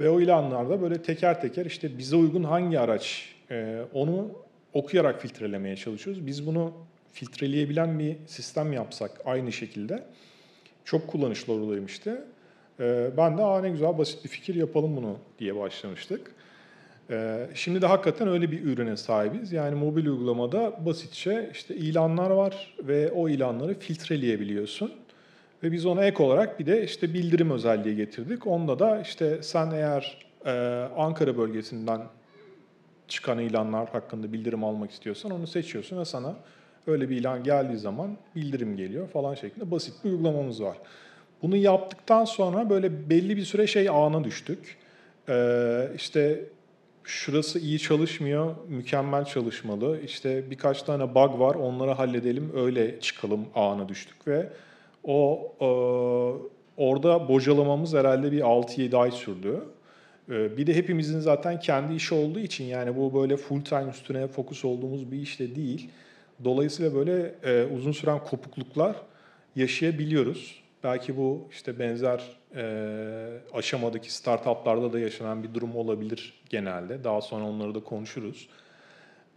Ve 0.00 0.10
o 0.10 0.20
ilanlarda 0.20 0.82
böyle 0.82 1.02
teker 1.02 1.40
teker 1.40 1.66
işte 1.66 1.98
bize 1.98 2.16
uygun 2.16 2.44
hangi 2.44 2.80
araç 2.80 3.34
e, 3.50 3.82
onu 3.92 4.32
okuyarak 4.72 5.20
filtrelemeye 5.20 5.76
çalışıyoruz. 5.76 6.26
Biz 6.26 6.46
bunu 6.46 6.72
filtreleyebilen 7.12 7.98
bir 7.98 8.16
sistem 8.26 8.72
yapsak 8.72 9.10
aynı 9.24 9.52
şekilde 9.52 10.04
çok 10.84 11.08
kullanışlı 11.08 11.52
olurmuş 11.52 12.06
E, 12.80 13.10
ben 13.16 13.38
de 13.38 13.42
Aa, 13.42 13.60
ne 13.60 13.70
güzel 13.70 13.98
basit 13.98 14.24
bir 14.24 14.28
fikir 14.28 14.54
yapalım 14.54 14.96
bunu 14.96 15.16
diye 15.38 15.56
başlamıştık. 15.56 16.32
Ee, 17.10 17.46
Şimdi 17.54 17.82
de 17.82 17.86
hakikaten 17.86 18.28
öyle 18.28 18.50
bir 18.50 18.64
ürüne 18.64 18.96
sahibiz. 18.96 19.52
Yani 19.52 19.74
mobil 19.74 20.06
uygulamada 20.06 20.86
basitçe 20.86 21.50
işte 21.52 21.76
ilanlar 21.76 22.30
var 22.30 22.74
ve 22.82 23.12
o 23.12 23.28
ilanları 23.28 23.78
filtreleyebiliyorsun. 23.78 24.92
Ve 25.62 25.72
biz 25.72 25.86
ona 25.86 26.04
ek 26.04 26.22
olarak 26.22 26.60
bir 26.60 26.66
de 26.66 26.84
işte 26.84 27.14
bildirim 27.14 27.50
özelliği 27.50 27.96
getirdik. 27.96 28.46
Onda 28.46 28.78
da 28.78 29.00
işte 29.00 29.42
sen 29.42 29.70
eğer 29.70 30.26
e, 30.46 30.50
Ankara 30.96 31.38
bölgesinden 31.38 32.00
çıkan 33.08 33.38
ilanlar 33.38 33.88
hakkında 33.88 34.32
bildirim 34.32 34.64
almak 34.64 34.90
istiyorsan 34.90 35.30
onu 35.30 35.46
seçiyorsun 35.46 36.00
ve 36.00 36.04
sana 36.04 36.34
öyle 36.86 37.10
bir 37.10 37.16
ilan 37.16 37.44
geldiği 37.44 37.78
zaman 37.78 38.16
bildirim 38.36 38.76
geliyor 38.76 39.08
falan 39.08 39.34
şeklinde 39.34 39.70
basit 39.70 40.04
bir 40.04 40.10
uygulamamız 40.10 40.62
var. 40.62 40.76
Bunu 41.42 41.56
yaptıktan 41.56 42.24
sonra 42.24 42.70
böyle 42.70 43.10
belli 43.10 43.36
bir 43.36 43.44
süre 43.44 43.66
şey 43.66 43.88
ağına 43.88 44.24
düştük. 44.24 44.76
Ee, 45.28 45.88
işte 45.96 46.44
şurası 47.04 47.58
iyi 47.58 47.78
çalışmıyor, 47.78 48.54
mükemmel 48.68 49.24
çalışmalı. 49.24 50.00
İşte 50.04 50.50
birkaç 50.50 50.82
tane 50.82 51.14
bug 51.14 51.40
var, 51.40 51.54
onları 51.54 51.90
halledelim, 51.90 52.52
öyle 52.56 53.00
çıkalım 53.00 53.46
ağına 53.54 53.88
düştük 53.88 54.28
ve 54.28 54.48
o 55.04 55.52
e, 55.60 55.66
orada 56.76 57.28
bocalamamız 57.28 57.94
herhalde 57.94 58.32
bir 58.32 58.40
6-7 58.40 58.96
ay 58.96 59.10
sürdü. 59.10 59.62
E, 60.30 60.56
bir 60.56 60.66
de 60.66 60.74
hepimizin 60.74 61.20
zaten 61.20 61.60
kendi 61.60 61.94
işi 61.94 62.14
olduğu 62.14 62.38
için 62.38 62.64
yani 62.64 62.96
bu 62.96 63.14
böyle 63.14 63.36
full 63.36 63.60
time 63.60 63.90
üstüne 63.90 64.26
fokus 64.26 64.64
olduğumuz 64.64 65.12
bir 65.12 65.18
iş 65.18 65.40
de 65.40 65.54
değil. 65.54 65.90
Dolayısıyla 66.44 66.94
böyle 66.94 67.34
e, 67.44 67.66
uzun 67.76 67.92
süren 67.92 68.18
kopukluklar 68.24 68.96
yaşayabiliyoruz. 69.56 70.62
Belki 70.84 71.16
bu 71.16 71.48
işte 71.50 71.78
benzer 71.78 72.22
e, 72.56 72.64
aşamadaki 73.54 74.14
startuplarda 74.14 74.92
da 74.92 74.98
yaşanan 74.98 75.42
bir 75.42 75.54
durum 75.54 75.76
olabilir 75.76 76.34
genelde. 76.48 77.04
Daha 77.04 77.20
sonra 77.20 77.44
onları 77.44 77.74
da 77.74 77.80
konuşuruz. 77.80 78.48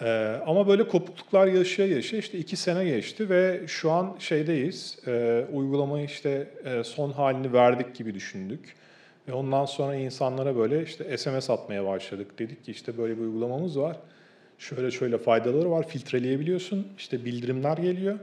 E, 0.02 0.36
ama 0.46 0.68
böyle 0.68 0.88
kopukluklar 0.88 1.48
yaşaya 1.48 1.88
yaşaya 1.96 2.18
işte 2.18 2.38
iki 2.38 2.56
sene 2.56 2.86
geçti 2.86 3.30
ve 3.30 3.62
şu 3.68 3.92
an 3.92 4.16
şeydeyiz. 4.20 5.00
E, 5.08 5.46
uygulamayı 5.54 6.06
işte 6.06 6.48
e, 6.66 6.84
son 6.84 7.12
halini 7.12 7.54
verdik 7.54 7.96
gibi 7.96 8.14
düşündük. 8.14 8.76
Ve 9.28 9.34
ondan 9.34 9.66
sonra 9.66 9.96
insanlara 9.96 10.56
böyle 10.56 10.84
işte 10.84 11.18
SMS 11.18 11.50
atmaya 11.50 11.86
başladık. 11.86 12.40
Dedik 12.40 12.66
ki 12.66 12.72
işte 12.72 12.98
böyle 12.98 13.18
bir 13.18 13.22
uygulamamız 13.22 13.80
var. 13.80 13.98
Şöyle 14.58 14.92
şöyle 14.92 15.18
faydaları 15.18 15.72
var. 15.72 15.88
Filtreleyebiliyorsun. 15.88 16.88
İşte 16.98 17.26
bildirimler 17.26 17.78
geliyor. 17.78 18.20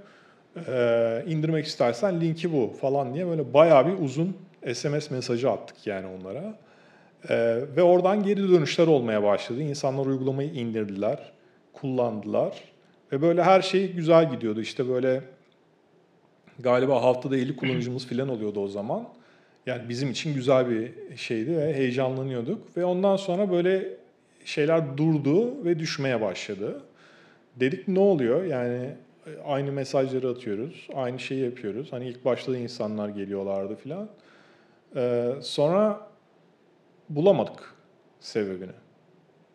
Ee, 0.68 1.24
indirmek 1.26 1.66
istersen 1.66 2.20
linki 2.20 2.52
bu 2.52 2.74
falan 2.80 3.14
diye 3.14 3.26
böyle 3.26 3.54
bayağı 3.54 3.86
bir 3.86 4.04
uzun 4.04 4.36
SMS 4.74 5.10
mesajı 5.10 5.50
attık 5.50 5.86
yani 5.86 6.06
onlara. 6.06 6.54
Ee, 7.28 7.58
ve 7.76 7.82
oradan 7.82 8.22
geri 8.22 8.48
dönüşler 8.48 8.86
olmaya 8.86 9.22
başladı. 9.22 9.62
İnsanlar 9.62 10.06
uygulamayı 10.06 10.50
indirdiler, 10.50 11.32
kullandılar. 11.72 12.64
Ve 13.12 13.22
böyle 13.22 13.42
her 13.42 13.62
şey 13.62 13.92
güzel 13.92 14.30
gidiyordu. 14.30 14.60
İşte 14.60 14.88
böyle 14.88 15.22
galiba 16.58 17.02
haftada 17.02 17.36
50 17.36 17.56
kullanıcımız 17.56 18.06
falan 18.06 18.28
oluyordu 18.28 18.60
o 18.60 18.68
zaman. 18.68 19.08
Yani 19.66 19.88
bizim 19.88 20.10
için 20.10 20.34
güzel 20.34 20.70
bir 20.70 21.16
şeydi 21.16 21.56
ve 21.56 21.74
heyecanlanıyorduk. 21.74 22.76
Ve 22.76 22.84
ondan 22.84 23.16
sonra 23.16 23.50
böyle 23.50 23.88
şeyler 24.44 24.98
durdu 24.98 25.64
ve 25.64 25.78
düşmeye 25.78 26.20
başladı. 26.20 26.82
Dedik 27.56 27.88
ne 27.88 27.98
oluyor? 27.98 28.44
Yani 28.44 28.94
aynı 29.44 29.72
mesajları 29.72 30.28
atıyoruz, 30.28 30.88
aynı 30.94 31.18
şeyi 31.18 31.44
yapıyoruz. 31.44 31.92
Hani 31.92 32.08
ilk 32.08 32.24
başta 32.24 32.52
da 32.52 32.56
insanlar 32.56 33.08
geliyorlardı 33.08 33.76
filan. 33.76 34.08
Ee, 34.96 35.32
sonra 35.42 36.08
bulamadık 37.08 37.74
sebebini. 38.20 38.81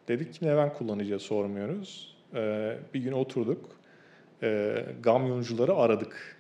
Dedik 0.07 0.33
ki 0.33 0.45
neden 0.45 0.73
kullanıcıya 0.73 1.19
sormuyoruz. 1.19 2.15
Ee, 2.35 2.77
bir 2.93 2.99
gün 2.99 3.11
oturduk, 3.11 3.65
e, 4.43 4.83
kamyoncuları 5.03 5.75
aradık. 5.75 6.37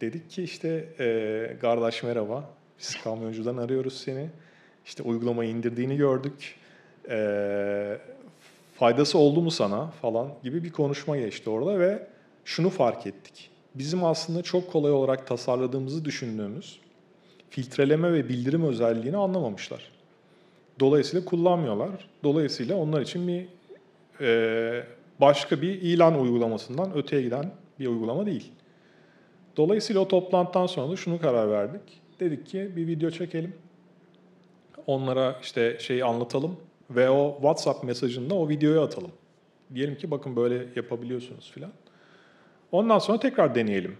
Dedik 0.00 0.30
ki 0.30 0.42
işte 0.42 0.88
e, 0.98 1.56
kardeş 1.60 2.02
merhaba, 2.02 2.50
biz 2.78 3.02
kamyoncudan 3.04 3.56
arıyoruz 3.56 4.00
seni. 4.00 4.30
İşte 4.84 5.02
uygulamayı 5.02 5.50
indirdiğini 5.50 5.96
gördük. 5.96 6.56
E, 7.08 7.98
faydası 8.74 9.18
oldu 9.18 9.42
mu 9.42 9.50
sana 9.50 9.86
falan 9.90 10.28
gibi 10.42 10.64
bir 10.64 10.72
konuşma 10.72 11.16
geçti 11.16 11.50
orada 11.50 11.78
ve 11.78 12.06
şunu 12.44 12.70
fark 12.70 13.06
ettik. 13.06 13.50
Bizim 13.74 14.04
aslında 14.04 14.42
çok 14.42 14.72
kolay 14.72 14.92
olarak 14.92 15.26
tasarladığımızı 15.26 16.04
düşündüğümüz 16.04 16.80
filtreleme 17.50 18.12
ve 18.12 18.28
bildirim 18.28 18.64
özelliğini 18.64 19.16
anlamamışlar. 19.16 19.93
Dolayısıyla 20.80 21.24
kullanmıyorlar. 21.24 21.90
Dolayısıyla 22.24 22.76
onlar 22.76 23.00
için 23.00 23.28
bir 23.28 23.46
e, 24.20 24.84
başka 25.20 25.62
bir 25.62 25.82
ilan 25.82 26.20
uygulamasından 26.20 26.96
öteye 26.96 27.22
giden 27.22 27.50
bir 27.80 27.86
uygulama 27.86 28.26
değil. 28.26 28.52
Dolayısıyla 29.56 30.00
o 30.02 30.08
toplantıdan 30.08 30.66
sonra 30.66 30.92
da 30.92 30.96
şunu 30.96 31.20
karar 31.20 31.50
verdik. 31.50 32.00
Dedik 32.20 32.46
ki 32.46 32.70
bir 32.76 32.86
video 32.86 33.10
çekelim. 33.10 33.54
Onlara 34.86 35.38
işte 35.42 35.76
şeyi 35.80 36.04
anlatalım 36.04 36.56
ve 36.90 37.10
o 37.10 37.34
WhatsApp 37.34 37.84
mesajında 37.84 38.34
o 38.34 38.48
videoyu 38.48 38.80
atalım. 38.80 39.10
Diyelim 39.74 39.96
ki 39.96 40.10
bakın 40.10 40.36
böyle 40.36 40.66
yapabiliyorsunuz 40.76 41.50
filan. 41.54 41.70
Ondan 42.72 42.98
sonra 42.98 43.20
tekrar 43.20 43.54
deneyelim. 43.54 43.96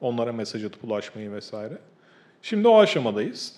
Onlara 0.00 0.32
mesaj 0.32 0.64
atıp 0.64 0.84
ulaşmayı 0.84 1.32
vesaire. 1.32 1.78
Şimdi 2.42 2.68
o 2.68 2.78
aşamadayız. 2.78 3.56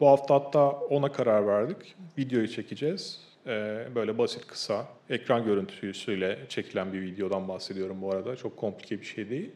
Bu 0.00 0.08
hafta 0.08 0.34
hatta 0.34 0.70
ona 0.70 1.12
karar 1.12 1.46
verdik. 1.46 1.94
Videoyu 2.18 2.48
çekeceğiz. 2.48 3.20
Ee, 3.46 3.86
böyle 3.94 4.18
basit 4.18 4.46
kısa 4.46 4.86
ekran 5.10 5.44
görüntüsüyle 5.44 6.38
çekilen 6.48 6.92
bir 6.92 7.00
videodan 7.00 7.48
bahsediyorum 7.48 8.02
bu 8.02 8.12
arada. 8.12 8.36
Çok 8.36 8.56
komplike 8.56 9.00
bir 9.00 9.06
şey 9.06 9.30
değil. 9.30 9.52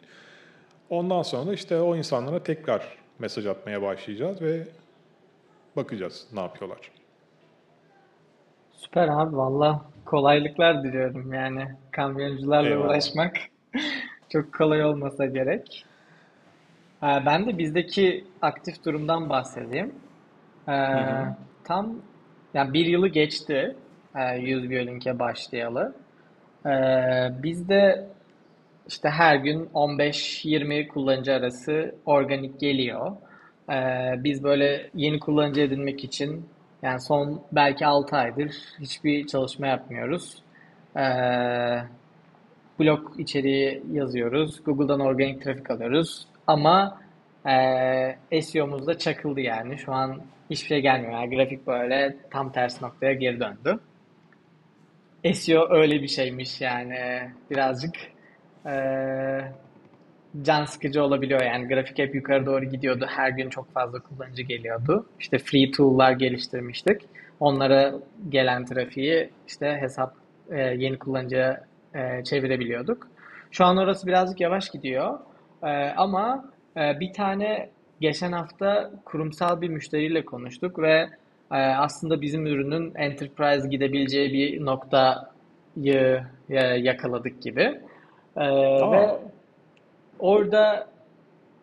Ondan 0.90 1.23
sonra 1.23 1.52
işte 1.52 1.80
o 1.80 1.97
insanlara 1.97 2.42
tekrar 2.42 2.82
mesaj 3.18 3.47
atmaya 3.47 3.82
başlayacağız 3.82 4.42
ve 4.42 4.68
bakacağız 5.76 6.26
ne 6.32 6.40
yapıyorlar. 6.40 6.78
Süper 8.73 9.09
abi 9.09 9.37
valla 9.37 9.85
kolaylıklar 10.04 10.82
diliyorum 10.85 11.32
yani 11.35 11.68
kamyoncularla 11.90 12.68
Eyvallah. 12.68 12.87
uğraşmak 12.88 13.37
çok 14.32 14.54
kolay 14.54 14.85
olmasa 14.85 15.26
gerek. 15.26 15.85
Ee, 17.02 17.06
Ben 17.26 17.47
de 17.47 17.59
bizdeki 17.59 18.25
aktif 18.42 18.85
durumdan 18.85 19.28
bahsedeyim. 19.28 19.94
Ee, 20.71 20.75
tam 21.65 21.97
yani 22.55 22.73
bir 22.73 22.87
yılı 22.87 23.09
geçti 23.09 23.77
e, 24.17 24.39
100 24.39 24.71
Biyolink'e 24.71 25.19
başlayalı. 25.19 25.95
Ee, 26.67 26.71
bizde 27.43 28.09
işte 28.89 29.09
her 29.09 29.37
gün 29.37 29.65
15-20 29.75 30.89
kullanıcı 30.89 31.33
arası 31.33 31.95
organik 32.07 32.61
geliyor. 32.61 33.12
Ee, 33.71 34.15
biz 34.25 34.45
böyle 34.45 34.91
yeni 34.95 35.21
kullanıcı 35.21 35.61
edinmek 35.61 36.05
için 36.05 36.47
yani 36.83 37.00
son 37.00 37.43
belki 37.53 37.87
6 37.87 38.17
aydır 38.17 38.55
hiçbir 38.81 39.27
çalışma 39.27 39.67
yapmıyoruz. 39.67 40.43
Ee, 40.97 41.00
blog 42.81 43.21
içeriği 43.21 43.83
yazıyoruz. 43.93 44.65
Google'dan 44.65 45.00
organik 45.00 45.43
trafik 45.43 45.71
alıyoruz. 45.71 46.27
Ama 46.47 47.00
e, 48.33 48.43
SEO'muz 48.43 48.87
da 48.87 48.99
çakıldı 48.99 49.41
yani. 49.41 49.79
Şu 49.79 49.93
an 49.93 50.21
hiçbir 50.50 50.66
şey 50.69 50.80
gelmiyor. 50.80 51.12
Yani 51.12 51.37
grafik 51.37 51.66
böyle 51.66 52.16
tam 52.33 52.52
ters 52.52 52.83
noktaya 52.83 53.12
geri 53.14 53.40
döndü. 53.40 53.80
SEO 55.35 55.69
öyle 55.71 56.02
bir 56.02 56.09
şeymiş 56.09 56.61
yani. 56.61 57.30
Birazcık 57.50 57.95
eee, 58.66 59.52
can 60.42 60.64
sıkıcı 60.64 61.02
olabiliyor. 61.04 61.42
Yani 61.42 61.69
grafik 61.69 61.99
hep 61.99 62.14
yukarı 62.14 62.47
doğru 62.47 62.64
gidiyordu. 62.64 63.07
Her 63.11 63.30
gün 63.30 63.50
çok 63.50 63.73
fazla 63.73 64.02
kullanıcı 64.02 64.42
geliyordu. 64.42 65.11
İşte 65.21 65.38
free 65.38 65.71
tool'lar 65.71 66.12
geliştirmiştik. 66.12 67.02
Onlara 67.40 67.95
gelen 68.28 68.64
trafiği 68.64 69.35
işte 69.47 69.78
hesap 69.80 70.14
eee, 70.52 70.75
yeni 70.78 70.99
kullanıcıya 70.99 71.64
eee, 71.95 72.23
çevirebiliyorduk. 72.25 73.09
Şu 73.50 73.64
an 73.64 73.76
orası 73.76 74.07
birazcık 74.07 74.40
yavaş 74.40 74.71
gidiyor. 74.71 75.19
Eee, 75.64 75.95
ama 75.97 76.52
eee, 76.76 76.97
bir 77.00 77.12
tane 77.12 77.71
geçen 78.00 78.33
hafta 78.33 78.90
kurumsal 79.04 79.61
bir 79.61 79.69
müşteriyle 79.69 80.25
konuştuk 80.25 80.78
ve 80.78 81.09
eee, 81.52 81.59
aslında 81.59 82.21
bizim 82.21 82.47
ürünün 82.47 82.95
enterprise 82.95 83.69
gidebileceği 83.69 84.33
bir 84.33 84.64
noktayı 84.66 86.23
e, 86.50 86.57
yakaladık 86.61 87.42
gibi. 87.42 87.80
Ee, 88.37 88.40
Aa, 88.40 88.92
ve 88.92 89.09
orada 90.19 90.88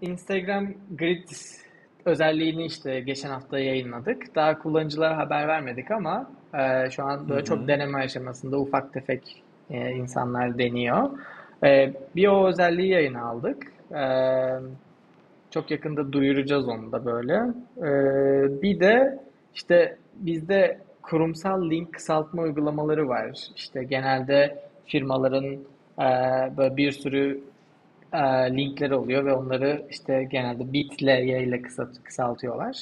Instagram 0.01 0.67
Grid 0.97 1.29
özelliğini 2.05 2.65
işte 2.65 2.99
geçen 2.99 3.29
hafta 3.29 3.59
yayınladık. 3.59 4.35
Daha 4.35 4.59
kullanıcılara 4.59 5.17
haber 5.17 5.47
vermedik 5.47 5.91
ama 5.91 6.29
e, 6.53 6.91
şu 6.91 7.03
an 7.03 7.29
böyle 7.29 7.43
çok 7.43 7.67
deneme 7.67 7.99
aşamasında 7.99 8.59
ufak 8.59 8.93
tefek 8.93 9.43
e, 9.69 9.91
insanlar 9.91 10.57
deniyor. 10.57 11.09
E, 11.63 11.93
bir 12.15 12.27
o 12.27 12.47
özelliği 12.47 12.89
yayına 12.89 13.25
aldık. 13.25 13.63
E, 13.91 14.03
çok 15.57 15.71
yakında 15.71 16.13
duyuracağız 16.13 16.67
onu 16.67 16.91
da 16.91 17.05
böyle. 17.05 17.33
E, 17.77 17.91
bir 18.61 18.79
de 18.79 19.19
işte 19.55 19.97
bizde 20.15 20.79
kurumsal 21.01 21.69
link 21.69 21.93
kısaltma 21.93 22.41
uygulamaları 22.41 23.07
var. 23.07 23.37
İşte 23.55 23.83
genelde 23.83 24.63
firmaların 24.85 25.53
e, 25.99 26.07
böyle 26.57 26.77
bir 26.77 26.91
sürü 26.91 27.41
e, 28.13 28.19
linkleri 28.57 28.95
oluyor 28.95 29.25
ve 29.25 29.33
onları 29.33 29.85
işte 29.89 30.23
genelde 30.23 30.73
bit.ly 30.73 31.43
ile 31.43 31.61
kısa, 31.61 31.87
kısaltıyorlar. 32.03 32.75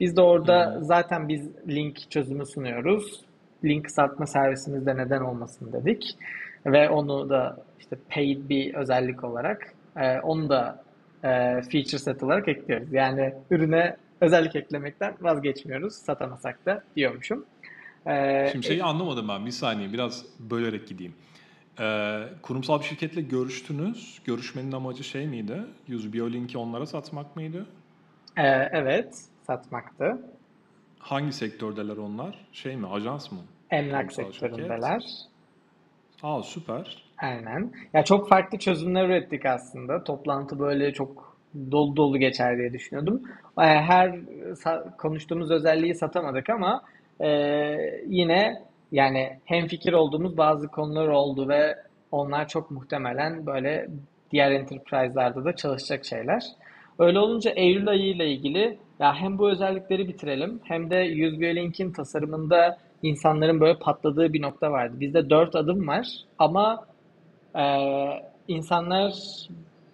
Biz 0.00 0.16
de 0.16 0.20
orada 0.20 0.74
hı. 0.74 0.84
zaten 0.84 1.28
biz 1.28 1.50
link 1.68 2.10
çözümü 2.10 2.46
sunuyoruz. 2.46 3.20
Link 3.64 3.84
kısaltma 3.84 4.26
servisimiz 4.26 4.86
neden 4.86 5.20
olmasın 5.20 5.72
dedik. 5.72 6.18
Ve 6.66 6.90
onu 6.90 7.30
da 7.30 7.56
işte 7.78 7.96
paid 8.14 8.48
bir 8.48 8.74
özellik 8.74 9.24
olarak 9.24 9.74
e, 9.96 10.20
onu 10.20 10.48
da 10.48 10.89
e, 11.24 11.28
feature 11.62 11.98
set 11.98 12.22
olarak 12.22 12.48
ekliyoruz. 12.48 12.92
Yani 12.92 13.34
ürüne 13.50 13.96
özellik 14.20 14.56
eklemekten 14.56 15.14
vazgeçmiyoruz 15.20 15.94
satamasak 15.94 16.66
da 16.66 16.84
diyormuşum. 16.96 17.44
E, 18.06 18.48
Şimdi 18.52 18.66
şeyi 18.66 18.84
anlamadım 18.84 19.28
ben. 19.28 19.46
Bir 19.46 19.50
saniye 19.50 19.92
biraz 19.92 20.24
bölerek 20.38 20.88
gideyim. 20.88 21.14
Ee, 21.80 22.22
kurumsal 22.42 22.80
bir 22.80 22.84
şirketle 22.84 23.20
görüştünüz. 23.20 24.18
Görüşmenin 24.24 24.72
amacı 24.72 25.04
şey 25.04 25.26
miydi? 25.26 25.62
100 25.88 26.12
Biolink'i 26.12 26.58
onlara 26.58 26.86
satmak 26.86 27.36
mıydı? 27.36 27.66
e, 28.36 28.46
evet 28.72 29.24
satmaktı. 29.46 30.18
Hangi 30.98 31.32
sektördeler 31.32 31.96
onlar? 31.96 32.46
Şey 32.52 32.76
mi? 32.76 32.86
Ajans 32.86 33.32
mı? 33.32 33.38
Emlak 33.70 34.00
Kurumsal 34.10 34.32
şirket. 34.32 34.40
sektöründeler. 34.50 35.04
Aa 36.22 36.42
süper. 36.42 37.02
Aynen. 37.22 37.72
Ya 37.94 38.04
çok 38.04 38.28
farklı 38.28 38.58
çözümler 38.58 39.04
ürettik 39.06 39.46
aslında. 39.46 40.04
Toplantı 40.04 40.58
böyle 40.58 40.92
çok 40.92 41.36
dolu 41.70 41.96
dolu 41.96 42.18
geçer 42.18 42.58
diye 42.58 42.72
düşünüyordum. 42.72 43.22
Ee, 43.58 43.62
Her 43.62 44.08
sa- 44.54 44.96
konuştuğumuz 44.96 45.50
özelliği 45.50 45.94
satamadık 45.94 46.50
ama 46.50 46.82
e, 47.20 47.28
yine 48.06 48.62
yani 48.92 49.38
hemfikir 49.44 49.92
olduğumuz 49.92 50.36
bazı 50.36 50.68
konular 50.68 51.08
oldu 51.08 51.48
ve 51.48 51.76
onlar 52.10 52.48
çok 52.48 52.70
muhtemelen 52.70 53.46
böyle 53.46 53.88
diğer 54.30 54.50
enterprise'larda 54.50 55.44
da 55.44 55.56
çalışacak 55.56 56.04
şeyler. 56.04 56.42
Öyle 56.98 57.18
olunca 57.18 57.50
Eylül 57.50 57.88
ayı 57.88 58.06
ile 58.06 58.30
ilgili 58.30 58.78
ya 59.00 59.14
hem 59.14 59.38
bu 59.38 59.50
özellikleri 59.50 60.08
bitirelim 60.08 60.60
hem 60.64 60.90
de 60.90 60.96
100 60.96 61.40
Link'in 61.40 61.92
tasarımında 61.92 62.78
insanların 63.02 63.60
böyle 63.60 63.78
patladığı 63.78 64.32
bir 64.32 64.42
nokta 64.42 64.70
vardı. 64.72 64.96
Bizde 65.00 65.30
dört 65.30 65.54
adım 65.56 65.88
var 65.88 66.06
ama 66.38 66.86
ee, 67.58 68.22
insanlar 68.48 69.12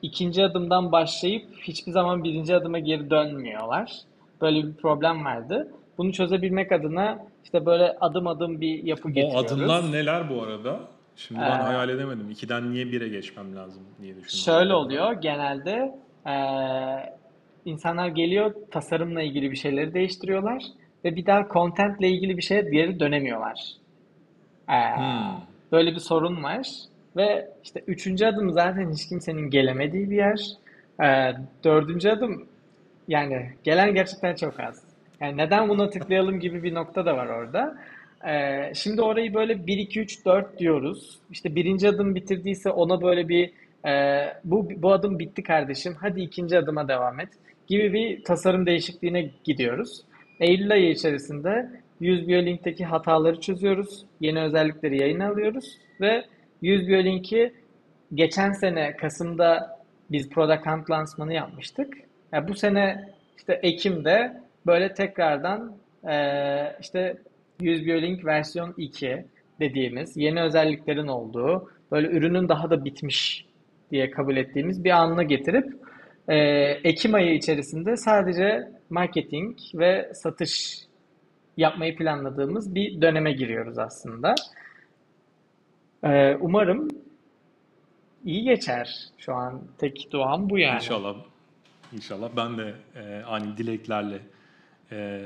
ikinci 0.03 0.45
adımdan 0.45 0.92
başlayıp 0.92 1.47
hiçbir 1.62 1.92
zaman 1.92 2.25
birinci 2.25 2.55
adıma 2.57 2.79
geri 2.79 3.11
dönmüyorlar. 3.11 3.92
Böyle 4.40 4.66
bir 4.66 4.75
problem 4.75 5.25
vardı. 5.25 5.73
Bunu 5.99 6.12
çözebilmek 6.12 6.73
adına 6.73 7.19
işte 7.45 7.66
böyle 7.66 7.97
adım 8.01 8.27
adım 8.27 8.61
bir 8.61 8.85
yapı 8.85 9.09
O 9.09 9.11
adımlar 9.11 9.40
getiriyoruz. 9.40 9.90
neler 9.90 10.31
bu 10.31 10.42
arada? 10.42 10.81
Şimdi 11.16 11.40
ben 11.40 11.47
Ee, 11.61 11.62
hayal 11.62 11.88
edemedim. 11.88 12.31
İkiden 12.31 12.71
niye 12.73 12.92
bire 12.92 13.09
geçmem 13.09 13.57
lazım 13.57 13.83
diye 14.03 14.16
düşündüm 14.16 14.45
şöyle 14.45 14.75
oluyor 14.75 15.12
genelde 15.12 15.95
ee, 16.27 17.14
insanlar 17.64 18.09
geliyor 18.09 18.55
tasarımla 18.71 19.23
ilgili 19.23 19.51
bir 19.51 19.57
şeyleri 19.57 19.95
değiştiriyorlar 19.95 20.62
ve 21.05 21.16
bir 21.16 21.27
daha 21.27 21.49
contentle 21.53 22.09
ilgili 22.09 22.37
bir 22.37 22.42
şeye 22.42 22.61
geri 22.61 23.01
dönemiyorlar. 23.01 23.73
Ee, 24.69 24.97
Hmm. 24.97 25.40
böyle 25.73 25.92
bir 25.95 26.01
sorun 26.01 26.42
var 26.42 26.66
ve 27.16 27.48
işte 27.64 27.83
üçüncü 27.87 28.26
adım 28.26 28.52
zaten 28.52 28.92
hiç 28.92 29.09
kimsenin 29.09 29.50
gelemediği 29.50 30.11
bir 30.11 30.16
yer. 30.16 30.40
Ee, 31.02 31.33
dördüncü 31.64 32.09
adım 32.09 32.48
yani 33.09 33.50
gelen 33.64 33.94
gerçekten 33.94 34.35
çok 34.35 34.61
az. 34.61 34.83
Yani 35.20 35.37
neden 35.37 35.68
buna 35.68 35.90
tıklayalım 35.90 36.40
gibi 36.40 36.62
bir 36.62 36.74
nokta 36.74 37.07
da 37.07 37.16
var 37.16 37.26
orada. 37.26 37.79
Ee, 38.29 38.72
şimdi 38.74 39.02
orayı 39.02 39.35
böyle 39.35 39.66
1, 39.66 39.79
2, 39.79 40.00
3, 40.00 40.24
4 40.24 40.59
diyoruz. 40.59 41.18
İşte 41.31 41.55
birinci 41.55 41.88
adım 41.88 42.14
bitirdiyse 42.14 42.70
ona 42.70 43.02
böyle 43.02 43.29
bir 43.29 43.52
e, 43.87 44.24
bu, 44.44 44.68
bu 44.76 44.92
adım 44.92 45.18
bitti 45.18 45.42
kardeşim 45.42 45.96
hadi 46.00 46.20
ikinci 46.20 46.59
adıma 46.59 46.88
devam 46.88 47.20
et 47.20 47.29
gibi 47.66 47.92
bir 47.92 48.24
tasarım 48.24 48.66
değişikliğine 48.66 49.31
gidiyoruz. 49.44 50.02
Eylül 50.40 50.72
ayı 50.72 50.90
içerisinde 50.90 51.70
100 52.00 52.29
Biolink'teki 52.29 52.85
hataları 52.85 53.40
çözüyoruz. 53.40 54.05
Yeni 54.20 54.40
özellikleri 54.40 55.00
yayına 55.00 55.29
alıyoruz 55.29 55.79
ve 56.00 56.24
100 56.62 56.88
Biolink'i 56.88 57.53
geçen 58.14 58.53
sene 58.53 58.97
Kasım'da 58.97 59.81
biz 60.11 60.29
Product 60.31 60.66
Hunt 60.66 60.90
lansmanı 60.90 61.33
yapmıştık. 61.35 61.95
Ya 62.33 62.49
bu 62.49 62.55
sene 62.55 63.09
işte 63.37 63.61
Ekim'de 63.62 64.40
böyle 64.66 64.95
tekrardan 64.95 65.77
eee, 66.05 66.77
işte 66.81 67.16
100 67.61 67.87
Biolink 67.87 68.25
versiyon 68.25 68.75
2 68.77 69.25
dediğimiz 69.61 70.16
yeni 70.16 70.42
özelliklerin 70.42 71.07
olduğu 71.07 71.71
böyle 71.92 72.09
ürünün 72.09 72.49
daha 72.49 72.71
da 72.71 72.85
bitmiş 72.85 73.47
diye 73.90 74.11
kabul 74.11 74.37
ettiğimiz 74.37 74.85
bir 74.85 74.90
anına 74.90 75.23
getirip 75.23 75.66
eee, 76.29 76.81
Ekim 76.85 77.14
ayı 77.14 77.35
içerisinde 77.35 77.97
sadece 77.97 78.69
marketing 78.90 79.57
ve 79.75 80.11
satış 80.14 80.79
yapmayı 81.57 81.97
planladığımız 81.97 82.75
bir 82.75 83.01
döneme 83.01 83.33
giriyoruz 83.33 83.79
aslında. 83.79 84.35
Ee, 86.04 86.37
umarım 86.40 86.88
iyi 88.24 88.42
geçer. 88.44 89.09
Şu 89.18 89.35
an 89.35 89.62
tek 89.78 90.09
duam 90.11 90.50
bu 90.50 90.59
yani. 90.59 90.76
İnşallah. 90.76 91.16
İnşallah. 91.92 92.30
Ben 92.37 92.59
de 92.59 92.74
e, 92.96 93.22
aynı 93.26 93.56
dileklerle 93.56 94.18
e, 94.92 95.20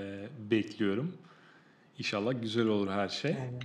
bekliyorum. 0.51 1.15
İnşallah 1.99 2.33
güzel 2.43 2.67
olur 2.67 2.91
her 2.91 3.09
şey. 3.09 3.31
Aynen. 3.31 3.61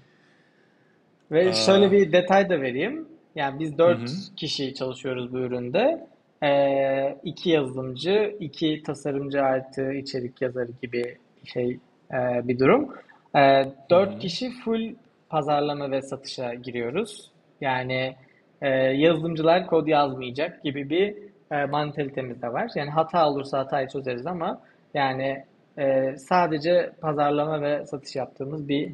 Ve 1.31 1.53
şöyle 1.53 1.85
Aa, 1.85 1.91
bir 1.91 2.11
detay 2.11 2.49
da 2.49 2.61
vereyim. 2.61 3.07
Yani 3.35 3.59
biz 3.59 3.73
hı 3.73 3.77
dört 3.77 4.09
hı, 4.09 4.35
kişi 4.35 4.73
çalışıyoruz 4.73 5.33
bu 5.33 5.37
üründe. 5.37 6.07
Ee, 6.43 7.17
iki 7.23 7.49
yazılımcı, 7.49 8.35
iki 8.39 8.83
tasarımcı 8.83 9.43
artı 9.43 9.93
içerik 9.93 10.41
yazarı 10.41 10.71
gibi 10.81 11.17
şey 11.45 11.79
e, 12.11 12.47
bir 12.47 12.59
durum. 12.59 12.93
Ee, 13.35 13.39
hı 13.39 13.71
dört 13.89 14.15
hı. 14.15 14.19
kişi 14.19 14.51
full 14.51 14.93
pazarlama 15.29 15.91
ve 15.91 16.01
satışa 16.01 16.53
giriyoruz. 16.53 17.31
Yani 17.61 18.15
e, 18.61 18.69
yazılımcılar 18.69 19.67
kod 19.67 19.87
yazmayacak 19.87 20.63
gibi 20.63 20.89
bir 20.89 21.15
e, 21.51 21.65
mantalitemiz 21.65 22.41
de 22.41 22.53
var. 22.53 22.71
Yani 22.75 22.89
hata 22.89 23.29
olursa 23.29 23.59
hatayı 23.59 23.87
çözeriz 23.87 24.27
ama 24.27 24.61
yani 24.93 25.45
e, 25.77 26.15
sadece 26.17 26.91
pazarlama 27.01 27.61
ve 27.61 27.85
satış 27.85 28.15
yaptığımız 28.15 28.69
bir 28.69 28.91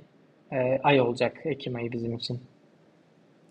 e, 0.51 0.79
ay 0.83 1.01
olacak 1.01 1.37
Ekim 1.45 1.75
ayı 1.75 1.91
bizim 1.91 2.15
için. 2.15 2.41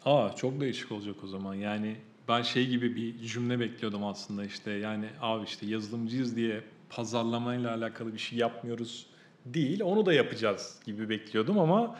Aa, 0.04 0.28
çok 0.36 0.60
değişik 0.60 0.92
olacak 0.92 1.16
o 1.24 1.26
zaman. 1.26 1.54
Yani 1.54 1.96
ben 2.28 2.42
şey 2.42 2.66
gibi 2.66 2.96
bir 2.96 3.18
cümle 3.18 3.60
bekliyordum 3.60 4.04
aslında 4.04 4.44
işte 4.44 4.70
yani 4.70 5.06
abi 5.20 5.44
işte 5.44 5.66
yazılımcıyız 5.66 6.36
diye 6.36 6.60
pazarlamayla 6.90 7.74
alakalı 7.74 8.12
bir 8.12 8.18
şey 8.18 8.38
yapmıyoruz 8.38 9.06
değil 9.46 9.82
onu 9.82 10.06
da 10.06 10.12
yapacağız 10.12 10.80
gibi 10.86 11.08
bekliyordum 11.08 11.58
ama 11.58 11.96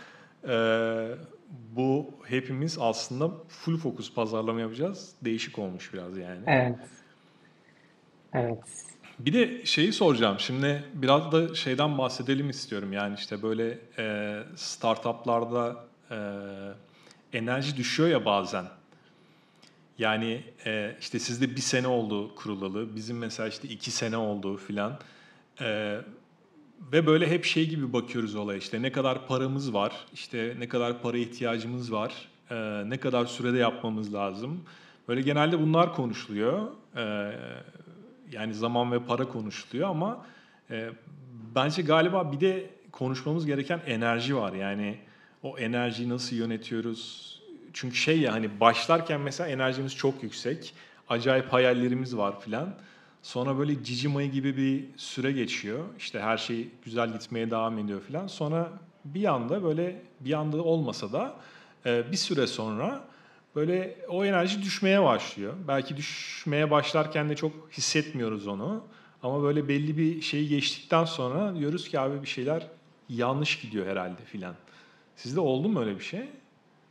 e, 0.49 0.55
bu 1.77 2.15
hepimiz 2.25 2.79
aslında 2.81 3.31
full 3.49 3.77
fokus 3.77 4.15
pazarlama 4.15 4.61
yapacağız. 4.61 5.13
Değişik 5.25 5.59
olmuş 5.59 5.95
biraz 5.95 6.19
yani. 6.19 6.41
Evet, 6.47 6.79
evet. 8.33 8.59
Bir 9.19 9.33
de 9.33 9.67
şeyi 9.67 9.93
soracağım. 9.93 10.37
Şimdi 10.41 10.85
biraz 10.95 11.33
da 11.33 11.55
şeyden 11.55 11.99
bahsedelim 11.99 12.51
istiyorum. 12.51 12.93
Yani 12.93 13.15
işte 13.19 13.43
böyle 13.43 13.79
e, 13.99 14.39
startuplarda 14.57 15.85
e, 16.11 16.19
enerji 17.33 17.77
düşüyor 17.77 18.09
ya 18.09 18.25
bazen. 18.25 18.65
Yani 19.99 20.45
e, 20.67 20.97
işte 21.01 21.19
sizde 21.19 21.51
bir 21.51 21.61
sene 21.61 21.87
oldu 21.87 22.35
kurulalı. 22.35 22.97
Bizim 22.97 23.19
mesela 23.19 23.49
işte 23.49 23.69
iki 23.69 23.91
sene 23.91 24.17
oldu 24.17 24.57
filan. 24.57 24.99
E, 25.61 25.99
ve 26.93 27.07
böyle 27.07 27.31
hep 27.31 27.45
şey 27.45 27.69
gibi 27.69 27.93
bakıyoruz 27.93 28.35
olaya 28.35 28.59
işte 28.59 28.83
ne 28.83 28.93
kadar 28.93 29.27
paramız 29.27 29.75
var, 29.75 29.93
işte 30.13 30.57
ne 30.59 30.69
kadar 30.69 31.03
para 31.03 31.19
ihtiyacımız 31.19 31.93
var, 31.93 32.29
e, 32.51 32.83
ne 32.91 32.97
kadar 32.97 33.27
sürede 33.27 33.59
yapmamız 33.59 34.15
lazım. 34.15 34.61
Böyle 35.09 35.21
genelde 35.21 35.61
bunlar 35.61 35.95
konuşuluyor. 35.95 36.69
E, 36.97 37.33
yani 38.33 38.55
zaman 38.55 38.93
ve 38.93 39.05
para 39.05 39.29
konuşuluyor 39.29 39.89
ama 39.89 40.27
e, 40.71 40.91
bence 41.55 41.83
galiba 41.83 42.33
bir 42.33 42.41
de 42.41 42.71
konuşmamız 42.93 43.47
gereken 43.47 43.81
enerji 43.87 44.37
var. 44.37 44.53
Yani 44.53 44.99
o 45.43 45.59
enerjiyi 45.59 46.09
nasıl 46.09 46.37
yönetiyoruz? 46.37 47.31
Çünkü 47.73 47.97
şey 47.97 48.21
ya 48.21 48.33
hani 48.33 48.61
başlarken 48.61 49.21
mesela 49.21 49.51
enerjimiz 49.51 49.97
çok 49.97 50.23
yüksek. 50.23 50.75
Acayip 51.09 51.53
hayallerimiz 51.53 52.17
var 52.17 52.41
filan. 52.41 52.75
Sonra 53.23 53.59
böyle 53.59 53.85
cici 53.85 54.09
mayı 54.09 54.31
gibi 54.31 54.57
bir 54.57 54.85
süre 54.97 55.33
geçiyor. 55.33 55.85
İşte 55.99 56.21
her 56.21 56.37
şey 56.39 56.69
güzel 56.85 57.13
gitmeye 57.13 57.51
devam 57.51 57.79
ediyor 57.79 58.01
filan. 58.01 58.27
Sonra 58.27 58.73
bir 59.05 59.25
anda 59.25 59.63
böyle 59.63 60.03
bir 60.21 60.33
anda 60.33 60.63
olmasa 60.63 61.13
da 61.13 61.35
e, 61.87 62.13
bir 62.13 62.17
süre 62.17 62.47
sonra 62.47 63.05
böyle 63.57 63.97
o 64.09 64.25
enerji 64.25 64.63
düşmeye 64.63 65.03
başlıyor. 65.03 65.55
Belki 65.69 65.97
düşmeye 65.97 66.71
başlarken 66.71 67.29
de 67.29 67.37
çok 67.37 67.53
hissetmiyoruz 67.73 68.47
onu. 68.47 68.85
Ama 69.23 69.43
böyle 69.43 69.69
belli 69.69 69.99
bir 69.99 70.21
şeyi 70.21 70.49
geçtikten 70.49 71.05
sonra 71.05 71.57
diyoruz 71.57 71.89
ki 71.89 72.01
abi 72.01 72.23
bir 72.23 72.29
şeyler 72.29 72.67
yanlış 73.09 73.61
gidiyor 73.61 73.87
herhalde 73.87 74.25
filan. 74.25 74.55
Sizde 75.17 75.41
oldu 75.41 75.69
mu 75.69 75.81
öyle 75.81 75.99
bir 75.99 76.05
şey? 76.05 76.29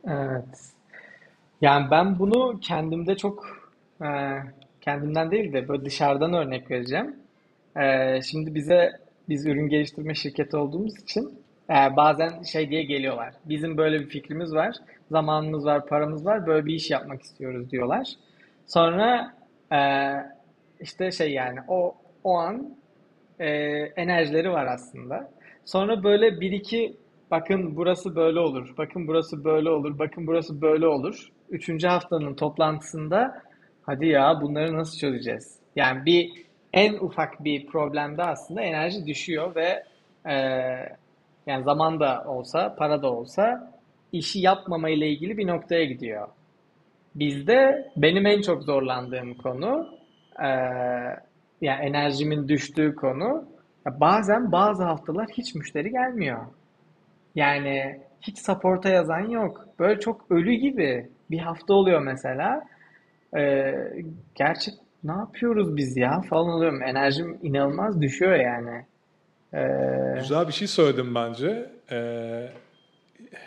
Evet. 0.08 0.72
Yani 1.62 1.92
ben 1.92 2.20
bunu 2.20 2.60
kendimde 2.60 3.18
çok 3.18 3.46
e, 4.02 4.08
kendimden 4.90 5.32
değil 5.32 5.54
de 5.54 5.68
böyle 5.68 5.86
dışarıdan 5.86 6.34
örnek 6.34 6.72
vereceğim. 6.72 7.16
E, 7.76 8.22
şimdi 8.22 8.56
bize 8.56 8.92
biz 9.30 9.46
ürün 9.46 9.70
geliştirme 9.70 10.16
şirketi 10.16 10.58
olduğumuz 10.58 11.00
için 11.00 11.40
e, 11.70 11.96
bazen 11.96 12.44
şey 12.44 12.70
diye 12.70 12.84
geliyorlar. 12.84 13.34
Bizim 13.46 13.78
böyle 13.78 14.00
bir 14.00 14.10
fikrimiz 14.10 14.54
var, 14.56 14.76
zamanımız 15.12 15.66
var, 15.66 15.88
paramız 15.88 16.26
var, 16.26 16.48
böyle 16.48 16.66
bir 16.66 16.74
iş 16.74 16.92
yapmak 16.92 17.22
istiyoruz 17.22 17.72
diyorlar. 17.72 18.08
Sonra 18.68 19.34
e, 19.72 19.80
işte 20.80 21.12
şey 21.12 21.32
yani 21.32 21.60
o 21.68 21.96
o 22.24 22.38
an 22.38 22.76
e, 23.40 23.48
enerjileri 23.96 24.52
var 24.52 24.66
aslında. 24.66 25.32
Sonra 25.66 26.04
böyle 26.04 26.42
bir 26.42 26.52
iki 26.52 26.98
bakın 27.32 27.76
burası 27.76 28.16
böyle 28.16 28.40
olur, 28.40 28.74
bakın 28.78 29.08
burası 29.08 29.44
böyle 29.44 29.70
olur, 29.70 30.00
bakın 30.00 30.28
burası 30.28 30.62
böyle 30.62 30.88
olur. 30.88 31.28
Üçüncü 31.50 31.88
haftanın 31.88 32.34
toplantısında 32.34 33.49
hadi 33.90 34.08
ya 34.08 34.42
bunları 34.42 34.78
nasıl 34.78 34.98
çözeceğiz? 34.98 35.60
Yani 35.76 36.06
bir 36.06 36.46
en 36.74 36.94
ufak 36.94 37.44
bir 37.44 37.68
problemde 37.68 38.24
aslında 38.24 38.62
enerji 38.62 39.06
düşüyor 39.06 39.56
ve 39.56 39.84
e, 40.26 40.36
yani 41.48 41.64
zaman 41.64 42.00
da 42.00 42.24
olsa, 42.28 42.76
para 42.76 43.02
da 43.02 43.12
olsa 43.12 43.72
işi 44.12 44.40
yapmama 44.40 44.90
ile 44.90 45.10
ilgili 45.10 45.38
bir 45.38 45.48
noktaya 45.48 45.86
gidiyor. 45.86 46.28
Bizde 47.16 47.92
benim 47.98 48.26
en 48.26 48.42
çok 48.42 48.64
zorlandığım 48.64 49.34
konu 49.34 49.88
e, 50.40 50.48
yani 51.62 51.86
enerjimin 51.86 52.48
düştüğü 52.48 52.96
konu 52.96 53.46
bazen 53.86 54.52
bazı 54.52 54.84
haftalar 54.84 55.28
hiç 55.28 55.56
müşteri 55.56 55.92
gelmiyor. 55.92 56.40
Yani 57.36 58.00
hiç 58.22 58.40
support'a 58.40 58.90
yazan 58.90 59.30
yok. 59.30 59.66
Böyle 59.80 60.00
çok 60.00 60.32
ölü 60.32 60.54
gibi 60.54 61.10
bir 61.32 61.40
hafta 61.40 61.74
oluyor 61.74 62.02
mesela. 62.02 62.64
Ee, 63.38 63.76
gerçek 64.36 64.74
ne 65.04 65.12
yapıyoruz 65.12 65.78
biz 65.78 65.98
ya 65.98 66.22
falan 66.22 66.50
oluyorum. 66.50 66.82
Enerjim 66.84 67.40
inanılmaz 67.44 68.02
düşüyor 68.02 68.36
yani. 68.36 68.86
Ee, 69.54 70.20
Güzel 70.20 70.48
bir 70.48 70.54
şey 70.54 70.68
söyledim 70.68 71.16
bence. 71.16 71.70
Ee, 71.92 72.50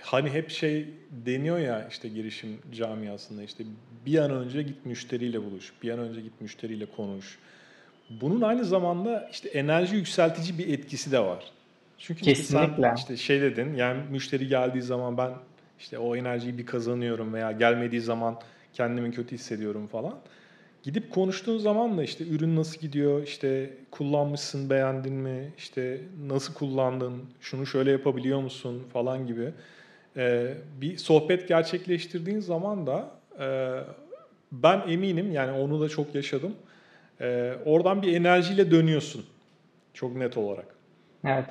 hani 0.02 0.30
hep 0.30 0.50
şey 0.50 0.88
deniyor 1.10 1.58
ya 1.58 1.86
işte 1.90 2.08
girişim 2.08 2.58
camiasında 2.72 3.42
işte 3.42 3.64
bir 4.06 4.18
an 4.18 4.30
önce 4.30 4.62
git 4.62 4.86
müşteriyle 4.86 5.44
buluş, 5.44 5.72
bir 5.82 5.90
an 5.90 5.98
önce 5.98 6.20
git 6.20 6.40
müşteriyle 6.40 6.86
konuş. 6.96 7.38
Bunun 8.20 8.40
aynı 8.40 8.64
zamanda 8.64 9.28
işte 9.32 9.48
enerji 9.48 9.96
yükseltici 9.96 10.58
bir 10.58 10.78
etkisi 10.78 11.12
de 11.12 11.18
var. 11.20 11.44
Çünkü 11.98 12.20
işte 12.20 12.34
sen 12.44 12.60
kesinlikle. 12.60 12.92
işte 12.96 13.16
şey 13.16 13.40
dedin 13.40 13.74
yani 13.74 14.00
müşteri 14.10 14.48
geldiği 14.48 14.82
zaman 14.82 15.18
ben 15.18 15.30
işte 15.78 15.98
o 15.98 16.16
enerjiyi 16.16 16.58
bir 16.58 16.66
kazanıyorum 16.66 17.34
veya 17.34 17.52
gelmediği 17.52 18.00
zaman 18.00 18.38
kendimi 18.72 19.10
kötü 19.10 19.34
hissediyorum 19.34 19.86
falan. 19.86 20.14
Gidip 20.82 21.10
konuştuğun 21.12 21.58
zaman 21.58 21.98
da 21.98 22.02
işte 22.04 22.26
ürün 22.28 22.56
nasıl 22.56 22.80
gidiyor, 22.80 23.22
işte 23.22 23.70
kullanmışsın, 23.90 24.70
beğendin 24.70 25.14
mi, 25.14 25.52
işte 25.58 26.00
nasıl 26.26 26.54
kullandın, 26.54 27.22
şunu 27.40 27.66
şöyle 27.66 27.90
yapabiliyor 27.90 28.40
musun 28.40 28.82
falan 28.92 29.26
gibi 29.26 29.52
Ee, 30.16 30.54
bir 30.80 30.96
sohbet 30.96 31.48
gerçekleştirdiğin 31.48 32.40
zaman 32.40 32.86
da 32.86 33.10
e, 33.40 33.46
ben 34.52 34.82
eminim 34.88 35.32
yani 35.32 35.52
onu 35.52 35.80
da 35.80 35.88
çok 35.88 36.14
yaşadım. 36.14 36.56
Ee, 37.20 37.52
oradan 37.64 38.02
bir 38.02 38.16
enerjiyle 38.16 38.70
dönüyorsun 38.70 39.24
çok 39.94 40.16
net 40.16 40.36
olarak. 40.36 40.66
Evet. 41.24 41.44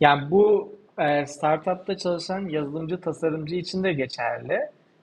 Yani 0.00 0.30
bu 0.30 0.76
e, 0.98 1.26
startupta 1.26 1.96
çalışan 1.96 2.48
yazılımcı 2.48 3.00
tasarımcı 3.00 3.54
için 3.54 3.84
de 3.84 3.92
geçerli. 3.92 4.58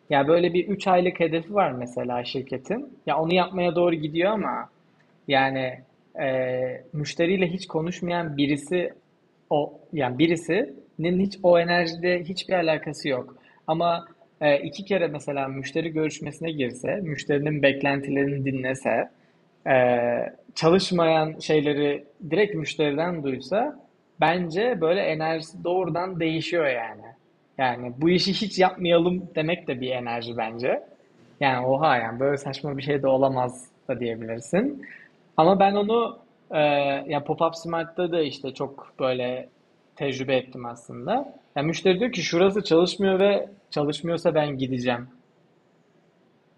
Ya 0.10 0.28
böyle 0.28 0.54
bir 0.54 0.68
3 0.68 0.88
aylık 0.88 1.20
hedefi 1.20 1.54
var 1.54 1.72
mesela 1.72 2.24
şirketin. 2.24 3.00
Ya 3.06 3.18
onu 3.20 3.34
yapmaya 3.34 3.76
doğru 3.76 3.96
gidiyor 3.96 4.32
ama 4.32 4.70
yani 5.28 5.80
e, 6.22 6.28
müşteriyle 6.94 7.48
hiç 7.48 7.68
konuşmayan 7.68 8.38
birisi 8.38 8.94
o 9.50 9.80
yani 9.94 10.20
birisinin 10.20 11.20
hiç 11.20 11.38
o 11.44 11.60
enerjide 11.60 12.24
hiçbir 12.24 12.54
alakası 12.54 13.10
yok. 13.10 13.36
Ama 13.68 14.06
e, 14.42 14.58
iki 14.60 14.86
kere 14.86 15.08
mesela 15.08 15.48
müşteri 15.48 15.90
görüşmesine 15.90 16.52
girse, 16.52 16.96
müşterinin 16.96 17.62
beklentilerini 17.64 18.46
dinlese, 18.46 19.10
e, 19.68 19.76
çalışmayan 20.56 21.40
şeyleri 21.40 22.06
direkt 22.30 22.56
müşteriden 22.56 23.24
duysa 23.24 23.80
bence 24.22 24.82
böyle 24.82 25.02
enerjisi 25.02 25.64
doğrudan 25.64 26.20
değişiyor 26.20 26.68
yani. 26.68 27.04
Yani 27.58 27.94
bu 27.98 28.10
işi 28.10 28.34
hiç 28.34 28.60
yapmayalım 28.60 29.30
demek 29.36 29.68
de 29.68 29.82
bir 29.82 29.92
enerji 29.92 30.38
bence. 30.38 30.84
Yani 31.40 31.66
oha 31.66 31.98
yani 31.98 32.20
böyle 32.20 32.38
saçma 32.38 32.78
bir 32.78 32.82
şey 32.84 33.02
de 33.02 33.08
olamaz 33.08 33.70
da 33.88 34.00
diyebilirsin. 34.00 34.86
Ama 35.38 35.60
ben 35.60 35.76
onu 35.76 36.20
e, 36.52 36.60
ya 37.08 37.20
Pop-Up 37.20 37.56
Smart'ta 37.56 38.12
da 38.12 38.22
işte 38.22 38.54
çok 38.54 38.94
böyle 39.00 39.50
tecrübe 39.96 40.36
ettim 40.36 40.66
aslında. 40.66 41.34
Yani 41.56 41.68
müşteri 41.68 42.00
diyor 42.00 42.12
ki 42.12 42.22
şurası 42.22 42.64
çalışmıyor 42.64 43.20
ve 43.20 43.50
çalışmıyorsa 43.70 44.36
ben 44.36 44.58
gideceğim. 44.58 45.08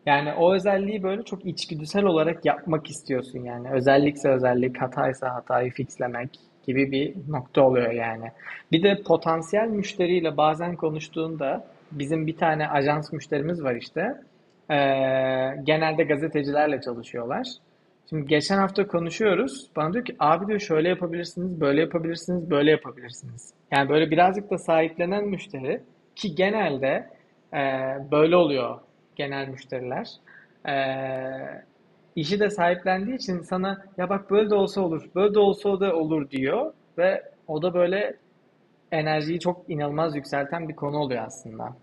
Yani 0.06 0.34
o 0.34 0.54
özelliği 0.54 1.04
böyle 1.04 1.24
çok 1.24 1.46
içgüdüsel 1.46 2.04
olarak 2.04 2.46
yapmak 2.46 2.90
istiyorsun 2.90 3.44
yani. 3.44 3.72
Özellikse 3.72 4.30
özellik, 4.30 4.82
hataysa 4.82 5.36
hatayı 5.36 5.72
fixlemek 5.72 6.30
gibi 6.68 6.92
bir 6.92 7.16
nokta 7.28 7.62
oluyor 7.62 7.92
yani. 7.92 8.32
Bir 8.72 8.84
de 8.84 9.02
potansiyel 9.02 9.68
müşteriyle 9.68 10.38
bazen 10.38 10.76
konuştuğunda 10.76 11.68
bizim 11.92 12.28
bir 12.28 12.38
tane 12.38 12.70
ajans 12.70 13.14
müşterimiz 13.14 13.64
var 13.64 13.76
işte. 13.76 14.02
Ee, 14.72 14.76
genelde 15.64 16.04
gazetecilerle 16.04 16.82
çalışıyorlar. 16.82 17.48
Şimdi 18.10 18.28
geçen 18.28 18.58
hafta 18.58 18.88
konuşuyoruz. 18.88 19.70
Bana 19.76 19.94
diyor 19.94 20.06
ki 20.06 20.16
abi 20.20 20.48
diyor 20.48 20.60
şöyle 20.60 20.90
yapabilirsiniz, 20.90 21.62
böyle 21.62 21.82
yapabilirsiniz, 21.82 22.50
böyle 22.50 22.72
yapabilirsiniz. 22.72 23.54
Yani 23.72 23.90
böyle 23.90 24.12
birazcık 24.12 24.52
da 24.52 24.58
sahiplenen 24.58 25.28
müşteri 25.28 25.82
ki 26.16 26.36
genelde 26.36 27.10
e, 27.54 27.62
böyle 28.12 28.36
oluyor 28.36 28.80
genel 29.16 29.48
müşteriler. 29.48 30.08
E, 30.68 30.74
işi 32.18 32.40
de 32.40 32.50
sahiplendiği 32.50 33.16
için 33.16 33.42
sana 33.42 33.86
ya 33.98 34.10
bak 34.10 34.32
böyle 34.32 34.50
de 34.50 34.56
olsa 34.56 34.82
olur, 34.82 35.10
böyle 35.16 35.34
de 35.34 35.40
olsa 35.40 35.80
da 35.80 35.96
olur 35.96 36.30
diyor 36.30 36.74
ve 36.98 37.24
o 37.48 37.62
da 37.62 37.74
böyle 37.74 38.16
enerjiyi 38.92 39.40
çok 39.40 39.70
inanılmaz 39.70 40.16
yükselten 40.16 40.70
bir 40.70 40.76
konu 40.76 40.98
oluyor 40.98 41.24
aslında. 41.26 41.76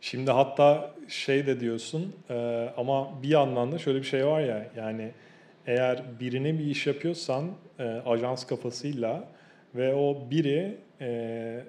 Şimdi 0.00 0.30
hatta 0.30 0.94
şey 1.08 1.46
de 1.46 1.60
diyorsun 1.60 2.14
e, 2.30 2.68
ama 2.76 3.22
bir 3.22 3.28
yandan 3.28 3.72
da 3.72 3.78
şöyle 3.78 3.98
bir 3.98 4.04
şey 4.04 4.26
var 4.26 4.40
ya 4.40 4.66
yani 4.76 5.10
eğer 5.66 6.02
birine 6.20 6.58
bir 6.58 6.64
iş 6.64 6.86
yapıyorsan 6.86 7.44
e, 7.78 7.84
ajans 7.84 8.46
kafasıyla 8.46 9.24
ve 9.74 9.94
o 9.94 10.30
biri 10.30 10.76
e, 11.00 11.60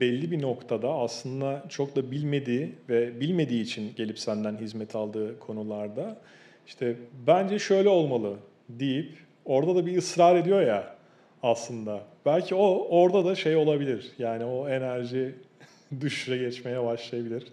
belli 0.00 0.30
bir 0.30 0.42
noktada 0.42 0.88
aslında 0.88 1.64
çok 1.68 1.96
da 1.96 2.10
bilmediği 2.10 2.74
ve 2.88 3.20
bilmediği 3.20 3.62
için 3.62 3.92
gelip 3.96 4.18
senden 4.18 4.56
hizmet 4.56 4.96
aldığı 4.96 5.38
konularda 5.38 6.18
işte 6.66 6.96
bence 7.26 7.58
şöyle 7.58 7.88
olmalı 7.88 8.36
deyip 8.68 9.12
orada 9.44 9.76
da 9.76 9.86
bir 9.86 9.96
ısrar 9.98 10.36
ediyor 10.36 10.62
ya 10.62 10.94
aslında. 11.42 12.00
Belki 12.26 12.54
o 12.54 12.86
orada 12.90 13.24
da 13.24 13.34
şey 13.34 13.56
olabilir. 13.56 14.12
Yani 14.18 14.44
o 14.44 14.68
enerji 14.68 15.34
düşüşe 16.00 16.36
geçmeye 16.36 16.84
başlayabilir. 16.84 17.44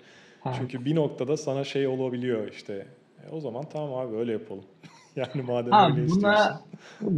Evet. 0.46 0.56
Çünkü 0.60 0.86
bir 0.86 0.96
noktada 0.96 1.38
sana 1.38 1.64
şey 1.64 1.88
olabiliyor 1.88 2.48
işte. 2.52 2.86
E, 3.28 3.36
o 3.36 3.40
zaman 3.40 3.66
tamam 3.74 3.94
abi 3.94 4.16
öyle 4.16 4.32
yapalım. 4.32 4.64
Yani 5.16 5.42
madem 5.48 5.72
Ha 5.72 5.90
öyle 5.90 6.06
istiyorsun. 6.06 6.22
buna 6.22 6.62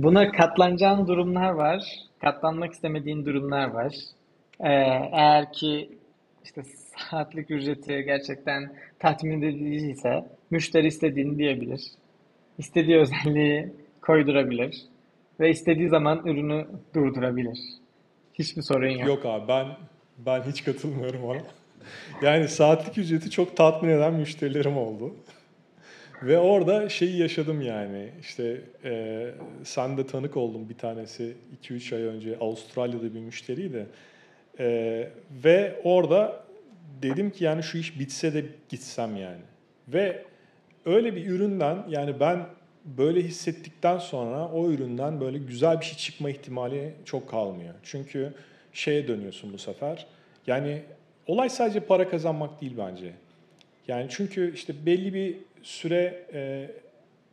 buna 0.04 0.32
katlanacağın 0.32 1.08
durumlar 1.08 1.50
var. 1.50 1.84
Katlanmak 2.22 2.74
istemediğin 2.74 3.26
durumlar 3.26 3.68
var. 3.68 3.96
Ee, 4.60 4.70
eğer 5.12 5.54
ki 5.54 5.90
işte 6.44 6.64
saatlik 6.98 7.52
ücreti 7.52 8.04
gerçekten 8.06 8.74
tatmin 9.00 9.42
ediciyse 9.42 10.26
müşteri 10.52 10.88
istediğini 10.88 11.38
diyebilir. 11.38 11.82
İstediği 12.58 12.98
özelliği 12.98 13.74
koydurabilir 14.02 14.86
ve 15.40 15.50
istediği 15.50 15.90
zaman 15.90 16.22
ürünü 16.26 16.68
durdurabilir. 16.96 17.60
Hiçbir 18.34 18.62
sorun 18.62 18.90
yok. 18.90 19.08
Yok 19.08 19.26
abi 19.26 19.48
ben 19.48 19.68
ben 20.18 20.42
hiç 20.42 20.64
katılmıyorum 20.64 21.24
ona. 21.24 21.42
Yani 22.22 22.48
saatlik 22.48 22.98
ücreti 22.98 23.30
çok 23.30 23.58
tatmin 23.58 23.90
eden 23.90 24.14
müşterilerim 24.14 24.78
oldu. 24.78 25.16
Ve 26.24 26.38
orada 26.38 26.90
şeyi 26.90 27.18
yaşadım 27.18 27.62
yani 27.62 28.10
işte 28.22 28.62
e, 28.84 29.28
sen 29.64 29.98
de 29.98 30.08
tanık 30.08 30.38
oldun 30.38 30.70
bir 30.70 30.78
tanesi 30.78 31.34
2-3 31.64 31.96
ay 31.96 32.02
önce 32.02 32.38
Avustralya'da 32.40 33.14
bir 33.14 33.20
müşteriydi. 33.20 33.86
E, 34.62 35.08
ve 35.44 35.82
orada 35.84 36.44
dedim 37.02 37.30
ki 37.30 37.44
yani 37.44 37.64
şu 37.64 37.78
iş 37.78 38.00
bitse 38.00 38.34
de 38.34 38.46
gitsem 38.70 39.16
yani. 39.16 39.42
Ve 39.88 40.24
öyle 40.86 41.16
bir 41.16 41.28
üründen 41.28 41.84
yani 41.90 42.20
ben 42.20 42.46
böyle 42.86 43.22
hissettikten 43.22 43.98
sonra 43.98 44.48
o 44.48 44.72
üründen 44.72 45.22
böyle 45.22 45.38
güzel 45.38 45.80
bir 45.80 45.86
şey 45.86 45.98
çıkma 45.98 46.30
ihtimali 46.30 46.94
çok 47.06 47.30
kalmıyor. 47.30 47.74
Çünkü 47.84 48.34
şeye 48.74 49.08
dönüyorsun 49.08 49.54
bu 49.54 49.58
sefer. 49.58 50.08
Yani 50.48 50.82
olay 51.28 51.50
sadece 51.50 51.80
para 51.80 52.10
kazanmak 52.10 52.62
değil 52.62 52.74
bence. 52.78 53.12
Yani 53.88 54.08
çünkü 54.10 54.54
işte 54.54 54.86
belli 54.86 55.14
bir 55.14 55.38
süre 55.64 56.26
e, 56.34 56.72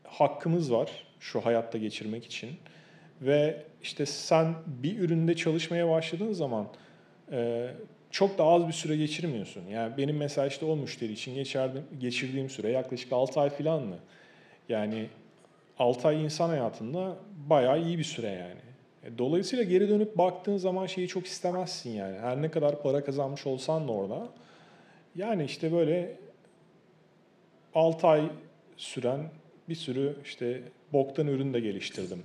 hakkımız 0.04 0.72
var 0.72 0.90
şu 1.20 1.40
hayatta 1.40 1.78
geçirmek 1.78 2.26
için. 2.26 2.50
Ve 3.22 3.62
işte 3.82 4.06
sen 4.06 4.54
bir 4.66 4.98
üründe 4.98 5.36
çalışmaya 5.36 5.88
başladığın 5.88 6.32
zaman 6.32 6.68
çok 8.10 8.38
da 8.38 8.44
az 8.44 8.68
bir 8.68 8.72
süre 8.72 8.96
geçirmiyorsun. 8.96 9.62
Yani 9.66 9.96
benim 9.96 10.16
mesela 10.16 10.46
işte 10.46 10.66
o 10.66 10.76
müşteri 10.76 11.12
için 11.12 11.34
geçirdiğim, 11.34 11.84
geçirdiğim 12.00 12.50
süre 12.50 12.70
yaklaşık 12.70 13.12
6 13.12 13.40
ay 13.40 13.50
falan 13.50 13.82
mı? 13.82 13.96
Yani 14.68 15.06
6 15.78 16.08
ay 16.08 16.24
insan 16.24 16.48
hayatında 16.48 17.16
bayağı 17.48 17.82
iyi 17.82 17.98
bir 17.98 18.04
süre 18.04 18.28
yani. 18.28 18.60
E, 19.04 19.18
Dolayısıyla 19.18 19.64
geri 19.64 19.88
dönüp 19.88 20.18
baktığın 20.18 20.56
zaman 20.56 20.86
şeyi 20.86 21.08
çok 21.08 21.26
istemezsin 21.26 21.90
yani. 21.90 22.18
Her 22.18 22.42
ne 22.42 22.50
kadar 22.50 22.82
para 22.82 23.04
kazanmış 23.04 23.46
olsan 23.46 23.88
da 23.88 23.92
orada. 23.92 24.28
Yani 25.16 25.44
işte 25.44 25.72
böyle 25.72 26.16
6 27.74 28.06
ay 28.06 28.22
süren 28.76 29.20
bir 29.68 29.74
sürü 29.74 30.16
işte 30.24 30.62
boktan 30.92 31.26
ürün 31.26 31.54
de 31.54 31.60
geliştirdim. 31.60 32.22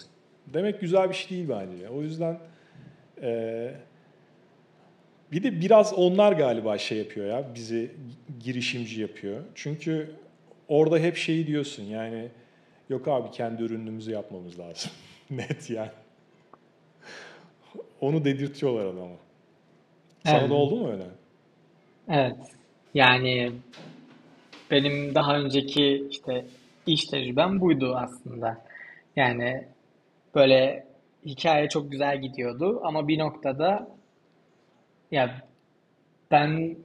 Demek 0.48 0.82
güzel 0.82 1.10
bir 1.10 1.16
şey 1.16 1.30
değil 1.30 1.50
bence. 1.50 1.90
O 1.90 2.02
yüzden 2.02 2.40
e, 3.22 3.72
bir 5.34 5.44
de 5.44 5.62
biraz 5.62 5.94
onlar 5.94 6.32
galiba 6.34 6.78
şey 6.78 6.98
yapıyor 6.98 7.28
ya 7.28 7.46
bizi 7.56 7.92
girişimci 8.44 9.02
yapıyor. 9.02 9.42
Çünkü 9.56 10.12
orada 10.68 11.00
hep 11.00 11.18
şeyi 11.18 11.48
diyorsun 11.48 11.84
yani 11.84 12.28
yok 12.90 13.08
abi 13.08 13.32
kendi 13.32 13.64
ürünümüzü 13.64 14.12
yapmamız 14.12 14.60
lazım. 14.60 14.92
Net 15.32 15.70
yani. 15.70 15.90
Onu 18.02 18.26
dedirtiyorlar 18.26 18.86
adama. 18.86 19.16
Sana 20.26 20.36
da 20.36 20.40
Evet. 20.40 20.52
oldu 20.52 20.76
mu 20.76 20.92
öyle? 20.92 21.04
Evet. 22.10 22.36
Yani 22.94 23.52
benim 24.72 25.16
daha 25.16 25.38
önceki 25.38 26.08
işte 26.10 26.46
iş 26.88 27.06
tecrübem 27.06 27.62
buydu 27.62 27.96
aslında. 27.96 28.66
Yani 29.16 29.64
böyle 30.36 30.86
hikaye 31.26 31.70
çok 31.70 31.92
güzel 31.92 32.22
gidiyordu 32.22 32.82
ama 32.84 33.08
bir 33.08 33.20
noktada 33.20 33.88
ya 35.14 35.42
ben 36.32 36.76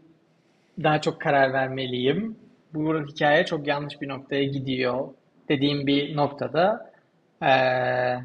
daha 0.83 1.01
çok 1.01 1.21
karar 1.21 1.53
vermeliyim. 1.53 2.37
Bu 2.75 3.07
hikaye 3.07 3.47
çok 3.47 3.67
yanlış 3.67 4.01
bir 4.01 4.09
noktaya 4.09 4.45
gidiyor 4.45 5.09
dediğim 5.49 5.87
bir 5.87 6.17
noktada 6.17 6.91
eee, 7.43 8.25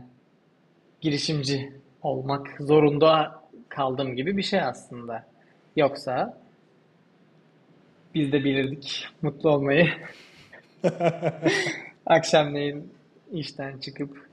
girişimci 1.01 1.71
olmak 2.01 2.47
zorunda 2.59 3.41
kaldığım 3.69 4.15
gibi 4.15 4.37
bir 4.37 4.43
şey 4.43 4.61
aslında. 4.61 5.25
Yoksa 5.75 6.37
biz 8.15 8.31
de 8.31 8.43
bilirdik 8.43 9.07
mutlu 9.21 9.49
olmayı. 9.49 9.89
Akşamleyin 12.05 12.93
işten 13.31 13.77
çıkıp 13.77 14.27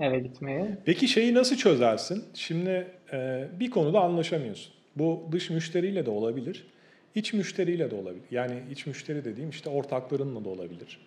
eve 0.00 0.18
gitmeyi. 0.18 0.66
Peki 0.84 1.08
şeyi 1.08 1.34
nasıl 1.34 1.56
çözersin? 1.56 2.24
Şimdi 2.34 2.86
e, 3.12 3.48
bir 3.60 3.70
konuda 3.70 4.00
anlaşamıyorsun. 4.00 4.81
Bu 4.96 5.28
dış 5.32 5.50
müşteriyle 5.50 6.06
de 6.06 6.10
olabilir, 6.10 6.66
iç 7.14 7.32
müşteriyle 7.32 7.90
de 7.90 7.94
olabilir. 7.94 8.24
Yani 8.30 8.54
iç 8.70 8.86
müşteri 8.86 9.24
dediğim 9.24 9.50
işte 9.50 9.70
ortaklarınla 9.70 10.44
da 10.44 10.48
olabilir. 10.48 11.00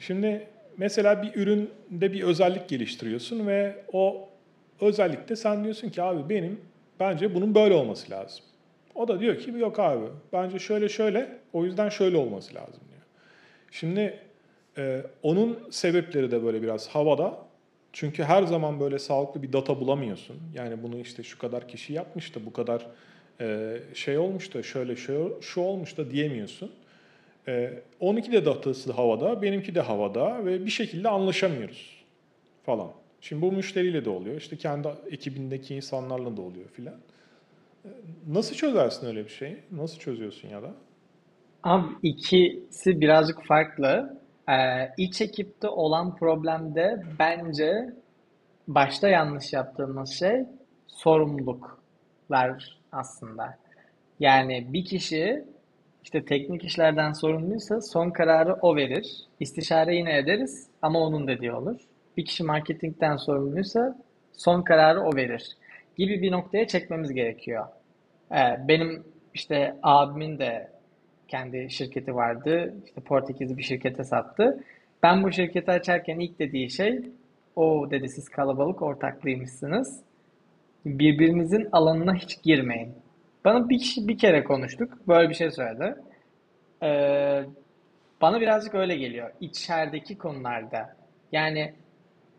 Şimdi 0.00 0.46
mesela 0.76 1.22
bir 1.22 1.34
üründe 1.34 2.12
bir 2.12 2.22
özellik 2.22 2.68
geliştiriyorsun 2.68 3.46
ve 3.46 3.84
o 3.92 4.28
özellikte 4.80 5.36
sen 5.36 5.64
diyorsun 5.64 5.88
ki 5.88 6.02
abi 6.02 6.28
benim 6.34 6.60
bence 7.00 7.34
bunun 7.34 7.54
böyle 7.54 7.74
olması 7.74 8.10
lazım. 8.10 8.44
O 8.94 9.08
da 9.08 9.20
diyor 9.20 9.38
ki 9.38 9.50
yok 9.50 9.78
abi 9.78 10.04
bence 10.32 10.58
şöyle 10.58 10.88
şöyle 10.88 11.38
o 11.52 11.64
yüzden 11.64 11.88
şöyle 11.88 12.16
olması 12.16 12.54
lazım 12.54 12.80
diyor. 12.90 13.02
Şimdi 13.70 14.18
e, 14.78 15.02
onun 15.22 15.58
sebepleri 15.70 16.30
de 16.30 16.44
böyle 16.44 16.62
biraz 16.62 16.88
havada. 16.88 17.38
Çünkü 17.92 18.22
her 18.22 18.42
zaman 18.42 18.80
böyle 18.80 18.98
sağlıklı 18.98 19.42
bir 19.42 19.52
data 19.52 19.80
bulamıyorsun. 19.80 20.36
Yani 20.54 20.82
bunu 20.82 20.98
işte 20.98 21.22
şu 21.22 21.38
kadar 21.38 21.68
kişi 21.68 21.92
yapmış 21.92 22.34
da 22.34 22.46
bu 22.46 22.52
kadar 22.52 22.86
e, 23.40 23.76
şey 23.94 24.18
olmuş 24.18 24.54
da 24.54 24.62
şöyle 24.62 24.96
şu, 24.96 25.38
şu 25.40 25.60
olmuş 25.60 25.98
da 25.98 26.10
diyemiyorsun. 26.10 26.70
E, 27.48 27.72
12 28.00 28.32
de 28.32 28.44
datası 28.44 28.92
havada, 28.92 29.42
benimki 29.42 29.74
de 29.74 29.80
havada 29.80 30.44
ve 30.46 30.64
bir 30.66 30.70
şekilde 30.70 31.08
anlaşamıyoruz 31.08 32.04
falan. 32.66 32.88
Şimdi 33.20 33.42
bu 33.42 33.52
müşteriyle 33.52 34.04
de 34.04 34.10
oluyor. 34.10 34.36
işte 34.36 34.56
kendi 34.56 34.88
ekibindeki 35.10 35.74
insanlarla 35.74 36.36
da 36.36 36.42
oluyor 36.42 36.68
filan. 36.68 36.94
E, 37.84 37.88
Nasıl 38.28 38.54
çözersin 38.56 39.06
öyle 39.06 39.24
bir 39.24 39.30
şeyi? 39.30 39.56
Nasıl 39.72 39.98
çözüyorsun 39.98 40.48
ya 40.48 40.62
da? 40.62 40.70
Abi 41.62 41.86
ikisi 42.02 43.00
birazcık 43.00 43.44
farklı. 43.46 44.18
Ee, 44.48 44.54
iç 44.98 45.20
ekipte 45.20 45.68
olan 45.68 46.16
problemde 46.16 47.02
bence 47.18 47.94
başta 48.68 49.08
yanlış 49.08 49.52
yaptığımız 49.52 50.10
şey 50.10 50.44
sorumluluk. 50.86 51.82
Aslında. 52.92 53.58
Yani 54.20 54.66
bir 54.72 54.84
kişi 54.84 55.44
işte 56.04 56.24
teknik 56.24 56.64
işlerden 56.64 57.12
sorumluysa 57.12 57.80
son 57.80 58.10
kararı 58.10 58.54
o 58.54 58.76
verir. 58.76 59.26
İstişare 59.40 59.96
yine 59.96 60.18
ederiz 60.18 60.66
ama 60.82 61.00
onun 61.00 61.28
dediği 61.28 61.52
olur. 61.52 61.80
Bir 62.16 62.24
kişi 62.24 62.44
marketingten 62.44 63.16
sorumluysa 63.16 63.98
son 64.32 64.62
kararı 64.62 65.00
o 65.00 65.16
verir 65.16 65.56
gibi 65.96 66.22
bir 66.22 66.32
noktaya 66.32 66.66
çekmemiz 66.66 67.12
gerekiyor. 67.12 67.66
Ee, 68.32 68.36
benim 68.68 69.04
işte 69.34 69.76
abimin 69.82 70.38
de 70.38 70.70
kendi 71.28 71.70
şirketi 71.70 72.14
vardı. 72.14 72.74
İşte 72.86 73.00
Portekizli 73.00 73.56
bir 73.56 73.62
şirkete 73.62 74.04
sattı. 74.04 74.64
Ben 75.02 75.22
bu 75.22 75.32
şirketi 75.32 75.70
açarken 75.70 76.18
ilk 76.18 76.38
dediği 76.38 76.70
şey 76.70 77.00
o 77.56 77.90
dedi 77.90 78.08
siz 78.08 78.28
kalabalık 78.28 78.82
ortaklıymışsınız. 78.82 80.05
Birbirinizin 80.86 81.68
alanına 81.72 82.14
hiç 82.14 82.42
girmeyin. 82.42 82.94
Bana 83.44 83.68
bir 83.68 83.78
kişi 83.78 84.08
bir 84.08 84.18
kere 84.18 84.44
konuştuk. 84.44 85.08
Böyle 85.08 85.28
bir 85.28 85.34
şey 85.34 85.50
söyledi. 85.50 85.96
Ee, 86.82 87.44
bana 88.20 88.40
birazcık 88.40 88.74
öyle 88.74 88.96
geliyor. 88.96 89.30
İçerideki 89.40 90.18
konularda. 90.18 90.96
Yani 91.32 91.72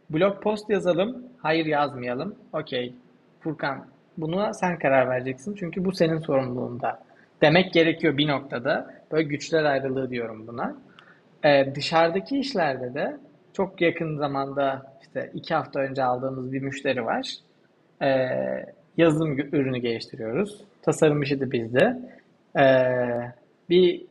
blog 0.10 0.43
post 0.43 0.69
yazalım. 0.69 1.23
Hayır 1.38 1.65
yazmayalım. 1.65 2.36
Okey. 2.53 2.93
Furkan 3.39 3.86
buna 4.17 4.53
sen 4.53 4.79
karar 4.79 5.10
vereceksin. 5.10 5.55
Çünkü 5.60 5.86
bu 5.86 5.91
senin 5.91 6.19
sorumluluğunda. 6.19 6.99
Demek 7.41 7.73
gerekiyor 7.73 8.17
bir 8.17 8.27
noktada. 8.27 8.93
Böyle 9.12 9.23
güçler 9.23 9.63
ayrılığı 9.63 10.10
diyorum 10.10 10.47
buna. 10.47 10.75
Ee, 11.43 11.71
dışarıdaki 11.75 12.39
işlerde 12.39 12.93
de 12.93 13.17
çok 13.53 13.81
yakın 13.81 14.17
zamanda 14.17 14.93
işte 15.01 15.31
iki 15.33 15.53
hafta 15.53 15.79
önce 15.79 16.03
aldığımız 16.03 16.53
bir 16.53 16.62
müşteri 16.62 17.05
var. 17.05 17.33
Ee, 18.01 18.07
yazılım 18.97 19.38
ürünü 19.38 19.77
geliştiriyoruz. 19.77 20.62
Tasarım 20.81 21.21
işi 21.21 21.39
de 21.39 21.51
bizde. 21.51 21.99
Ee, 22.60 23.31
bir 23.69 24.05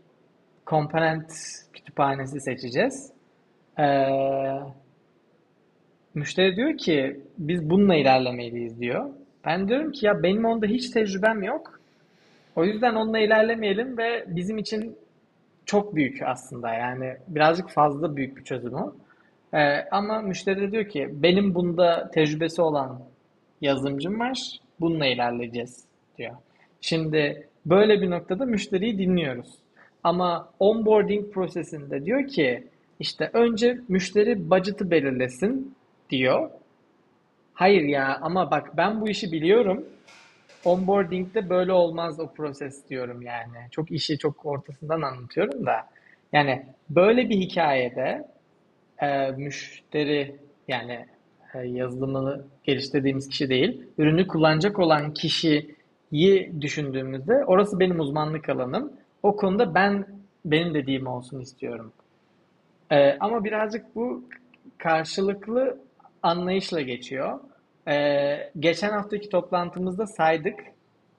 komponent 0.65 1.33
kütüphanesi 1.73 2.41
seçeceğiz. 2.41 3.13
Ee, 3.79 4.07
müşteri 6.15 6.57
diyor 6.57 6.79
ki 6.79 7.21
biz 7.39 7.71
bununla 7.71 7.95
ilerlemeliyiz 7.95 8.81
diyor. 8.81 9.11
Ben 9.45 9.69
diyorum 9.69 9.93
ki 9.93 10.07
ya 10.07 10.23
benim 10.23 10.45
onda 10.45 10.67
hiç 10.67 10.91
tecrübem 10.91 11.43
yok. 11.43 11.81
O 12.57 12.65
yüzden 12.65 12.95
onunla 12.95 13.19
ilerlemeyelim 13.19 13.99
ve 13.99 14.25
bizim 14.27 14.59
için 14.59 14.97
çok 15.67 15.95
büyük 15.95 16.23
aslında 16.23 16.75
yani 16.75 17.17
birazcık 17.29 17.69
fazla 17.69 18.17
büyük 18.17 18.37
bir 18.37 18.45
çözüm 18.45 18.75
o. 18.75 18.95
Ee, 19.55 19.89
ama 19.91 20.23
müşteri 20.23 20.61
de 20.61 20.73
diyor 20.73 20.89
ki 20.89 21.09
benim 21.13 21.55
bunda 21.55 22.11
tecrübesi 22.11 22.63
olan 22.63 23.01
yazılımcım 23.61 24.21
var. 24.21 24.61
Bununla 24.81 25.07
ilerleyeceğiz 25.07 25.85
diyor. 26.19 26.35
Şimdi 26.81 27.49
böyle 27.67 28.03
bir 28.03 28.11
noktada 28.11 28.45
müşteriyi 28.45 28.99
dinliyoruz. 28.99 29.55
Ama 30.03 30.49
onboarding 30.59 31.33
prosesinde 31.33 32.05
diyor 32.05 32.27
ki 32.27 32.67
işte 33.01 33.31
önce 33.33 33.79
müşteri 33.89 34.51
budget'ı 34.51 34.91
belirlesin 34.91 35.75
diyor. 36.11 36.51
Hayır 37.55 37.83
ya 37.83 38.19
ama 38.23 38.51
bak 38.51 38.77
ben 38.77 39.01
bu 39.01 39.09
işi 39.09 39.33
biliyorum. 39.33 39.85
Onboarding'de 40.65 41.51
böyle 41.51 41.73
olmaz 41.73 42.21
o 42.21 42.33
proses 42.33 42.89
diyorum 42.89 43.23
yani. 43.23 43.57
Çok 43.71 43.91
işi 43.91 44.19
çok 44.19 44.47
ortasından 44.47 45.03
anlatıyorum 45.03 45.67
da. 45.67 45.89
Yani 46.33 46.67
böyle 46.91 47.29
bir 47.29 47.37
hikayede 47.37 48.29
e, 49.03 49.31
müşteri 49.31 50.37
yani 50.69 51.07
e, 51.55 51.59
yazılımını 51.59 52.45
geliştirdiğimiz 52.65 53.29
kişi 53.29 53.49
değil, 53.49 53.83
ürünü 53.99 54.27
kullanacak 54.27 54.79
olan 54.79 55.15
kişiyi 55.15 56.53
düşündüğümüzde 56.61 57.45
orası 57.45 57.81
benim 57.81 58.01
uzmanlık 58.01 58.49
alanım. 58.49 58.93
O 59.23 59.37
konuda 59.37 59.75
ben 59.75 60.07
benim 60.45 60.75
dediğim 60.75 61.07
olsun 61.07 61.41
istiyorum. 61.41 61.93
E, 62.91 63.17
ama 63.21 63.45
birazcık 63.45 63.97
bu 63.97 64.25
karşılıklı 64.79 65.79
anlayışla 66.23 66.81
geçiyor. 66.81 67.41
E, 67.89 68.51
geçen 68.59 68.91
haftaki 68.91 69.29
toplantımızda 69.29 70.07
saydık 70.07 70.61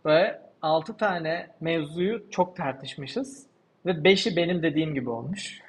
ve 0.06 0.40
6 0.62 0.98
tane 0.98 1.48
mevzuyu 1.62 2.30
çok 2.30 2.56
tartışmışız 2.56 3.46
ve 3.86 3.92
5'i 3.92 4.36
benim 4.36 4.64
dediğim 4.64 4.94
gibi 4.94 5.10
olmuş. 5.10 5.62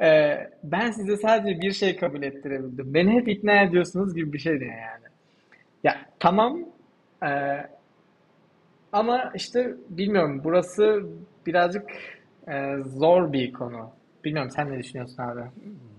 Ee, 0.00 0.50
ben 0.62 0.90
size 0.90 1.16
sadece 1.16 1.60
bir 1.60 1.72
şey 1.72 1.96
kabul 1.96 2.22
ettirebildim. 2.22 2.94
Beni 2.94 3.10
hep 3.10 3.28
ikna 3.28 3.62
ediyorsunuz 3.62 4.14
gibi 4.14 4.32
bir 4.32 4.38
şey 4.38 4.60
diyor 4.60 4.72
yani. 4.72 5.04
Ya 5.84 5.96
tamam 6.18 6.58
e, 7.22 7.30
ama 8.92 9.32
işte 9.34 9.74
bilmiyorum 9.88 10.40
burası 10.44 11.02
birazcık 11.46 11.90
e, 12.48 12.76
zor 12.96 13.32
bir 13.32 13.52
konu. 13.52 13.90
Bilmiyorum 14.24 14.50
sen 14.56 14.72
ne 14.72 14.78
düşünüyorsun 14.78 15.22
abi? 15.22 15.40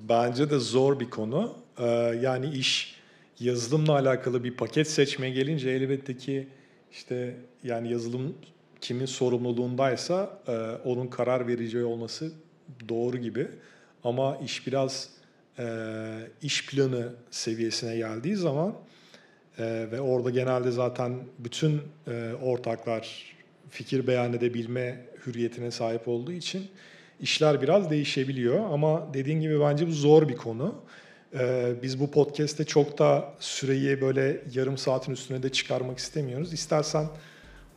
Bence 0.09 0.49
de 0.49 0.59
zor 0.59 0.99
bir 0.99 1.09
konu. 1.09 1.55
Ee, 1.79 1.85
yani 2.21 2.49
iş 2.49 3.01
yazılımla 3.39 3.93
alakalı 3.93 4.43
bir 4.43 4.57
paket 4.57 4.87
seçmeye 4.87 5.33
gelince 5.33 5.69
elbette 5.69 6.17
ki 6.17 6.47
işte 6.91 7.35
yani 7.63 7.91
yazılım 7.91 8.35
kimin 8.81 9.05
sorumluluğundaysa 9.05 10.39
e, 10.47 10.51
onun 10.85 11.07
karar 11.07 11.47
vereceği 11.47 11.83
olması 11.83 12.31
doğru 12.89 13.17
gibi. 13.17 13.47
Ama 14.03 14.37
iş 14.37 14.67
biraz 14.67 15.09
e, 15.59 15.65
iş 16.41 16.65
planı 16.65 17.09
seviyesine 17.31 17.95
geldiği 17.95 18.35
zaman 18.35 18.73
e, 19.57 19.63
ve 19.91 20.01
orada 20.01 20.29
genelde 20.29 20.71
zaten 20.71 21.19
bütün 21.39 21.81
e, 22.07 22.33
ortaklar 22.43 23.35
fikir 23.69 24.07
beyan 24.07 24.33
edebilme 24.33 25.05
hürriyetine 25.25 25.71
sahip 25.71 26.07
olduğu 26.07 26.31
için 26.31 26.67
işler 27.19 27.61
biraz 27.61 27.89
değişebiliyor. 27.89 28.69
Ama 28.71 29.13
dediğin 29.13 29.41
gibi 29.41 29.59
bence 29.59 29.87
bu 29.87 29.91
zor 29.91 30.29
bir 30.29 30.37
konu. 30.37 30.75
E, 31.39 31.73
biz 31.83 31.99
bu 31.99 32.11
podcast'te 32.11 32.65
çok 32.65 32.97
da 32.97 33.33
süreyi 33.39 34.01
böyle 34.01 34.41
yarım 34.53 34.77
saatin 34.77 35.11
üstüne 35.11 35.43
de 35.43 35.51
çıkarmak 35.51 35.97
istemiyoruz. 35.97 36.53
İstersen 36.53 37.07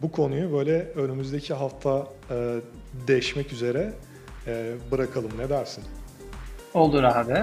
bu 0.03 0.13
konuyu 0.13 0.53
böyle 0.53 0.79
önümüzdeki 0.97 1.55
hafta 1.55 2.09
e, 2.31 2.57
değişmek 3.09 3.53
üzere 3.53 3.93
e, 4.47 4.75
bırakalım. 4.91 5.31
Ne 5.39 5.49
dersin? 5.49 5.85
Olur 6.75 7.03
abi. 7.05 7.43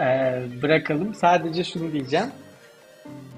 Ee, 0.00 0.42
bırakalım. 0.62 1.14
Sadece 1.14 1.64
şunu 1.64 1.92
diyeceğim. 1.92 2.26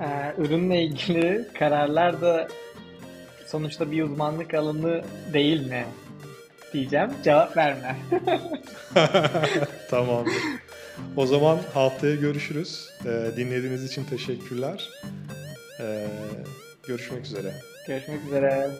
Ee, 0.00 0.32
ürünle 0.38 0.82
ilgili 0.82 1.48
kararlar 1.58 2.20
da 2.20 2.48
sonuçta 3.46 3.90
bir 3.90 4.02
uzmanlık 4.02 4.54
alanı 4.54 5.04
değil 5.32 5.68
mi? 5.68 5.84
Diyeceğim. 6.72 7.10
Cevap 7.24 7.56
verme. 7.56 7.96
Tamamdır. 9.90 10.32
O 11.16 11.26
zaman 11.26 11.58
haftaya 11.74 12.14
görüşürüz. 12.14 12.90
Ee, 13.06 13.36
dinlediğiniz 13.36 13.84
için 13.84 14.04
teşekkürler. 14.04 14.88
Ee, 15.80 16.06
görüşmek 16.88 17.24
üzere. 17.24 17.52
Görüşmek 17.86 18.24
üzere. 18.26 18.70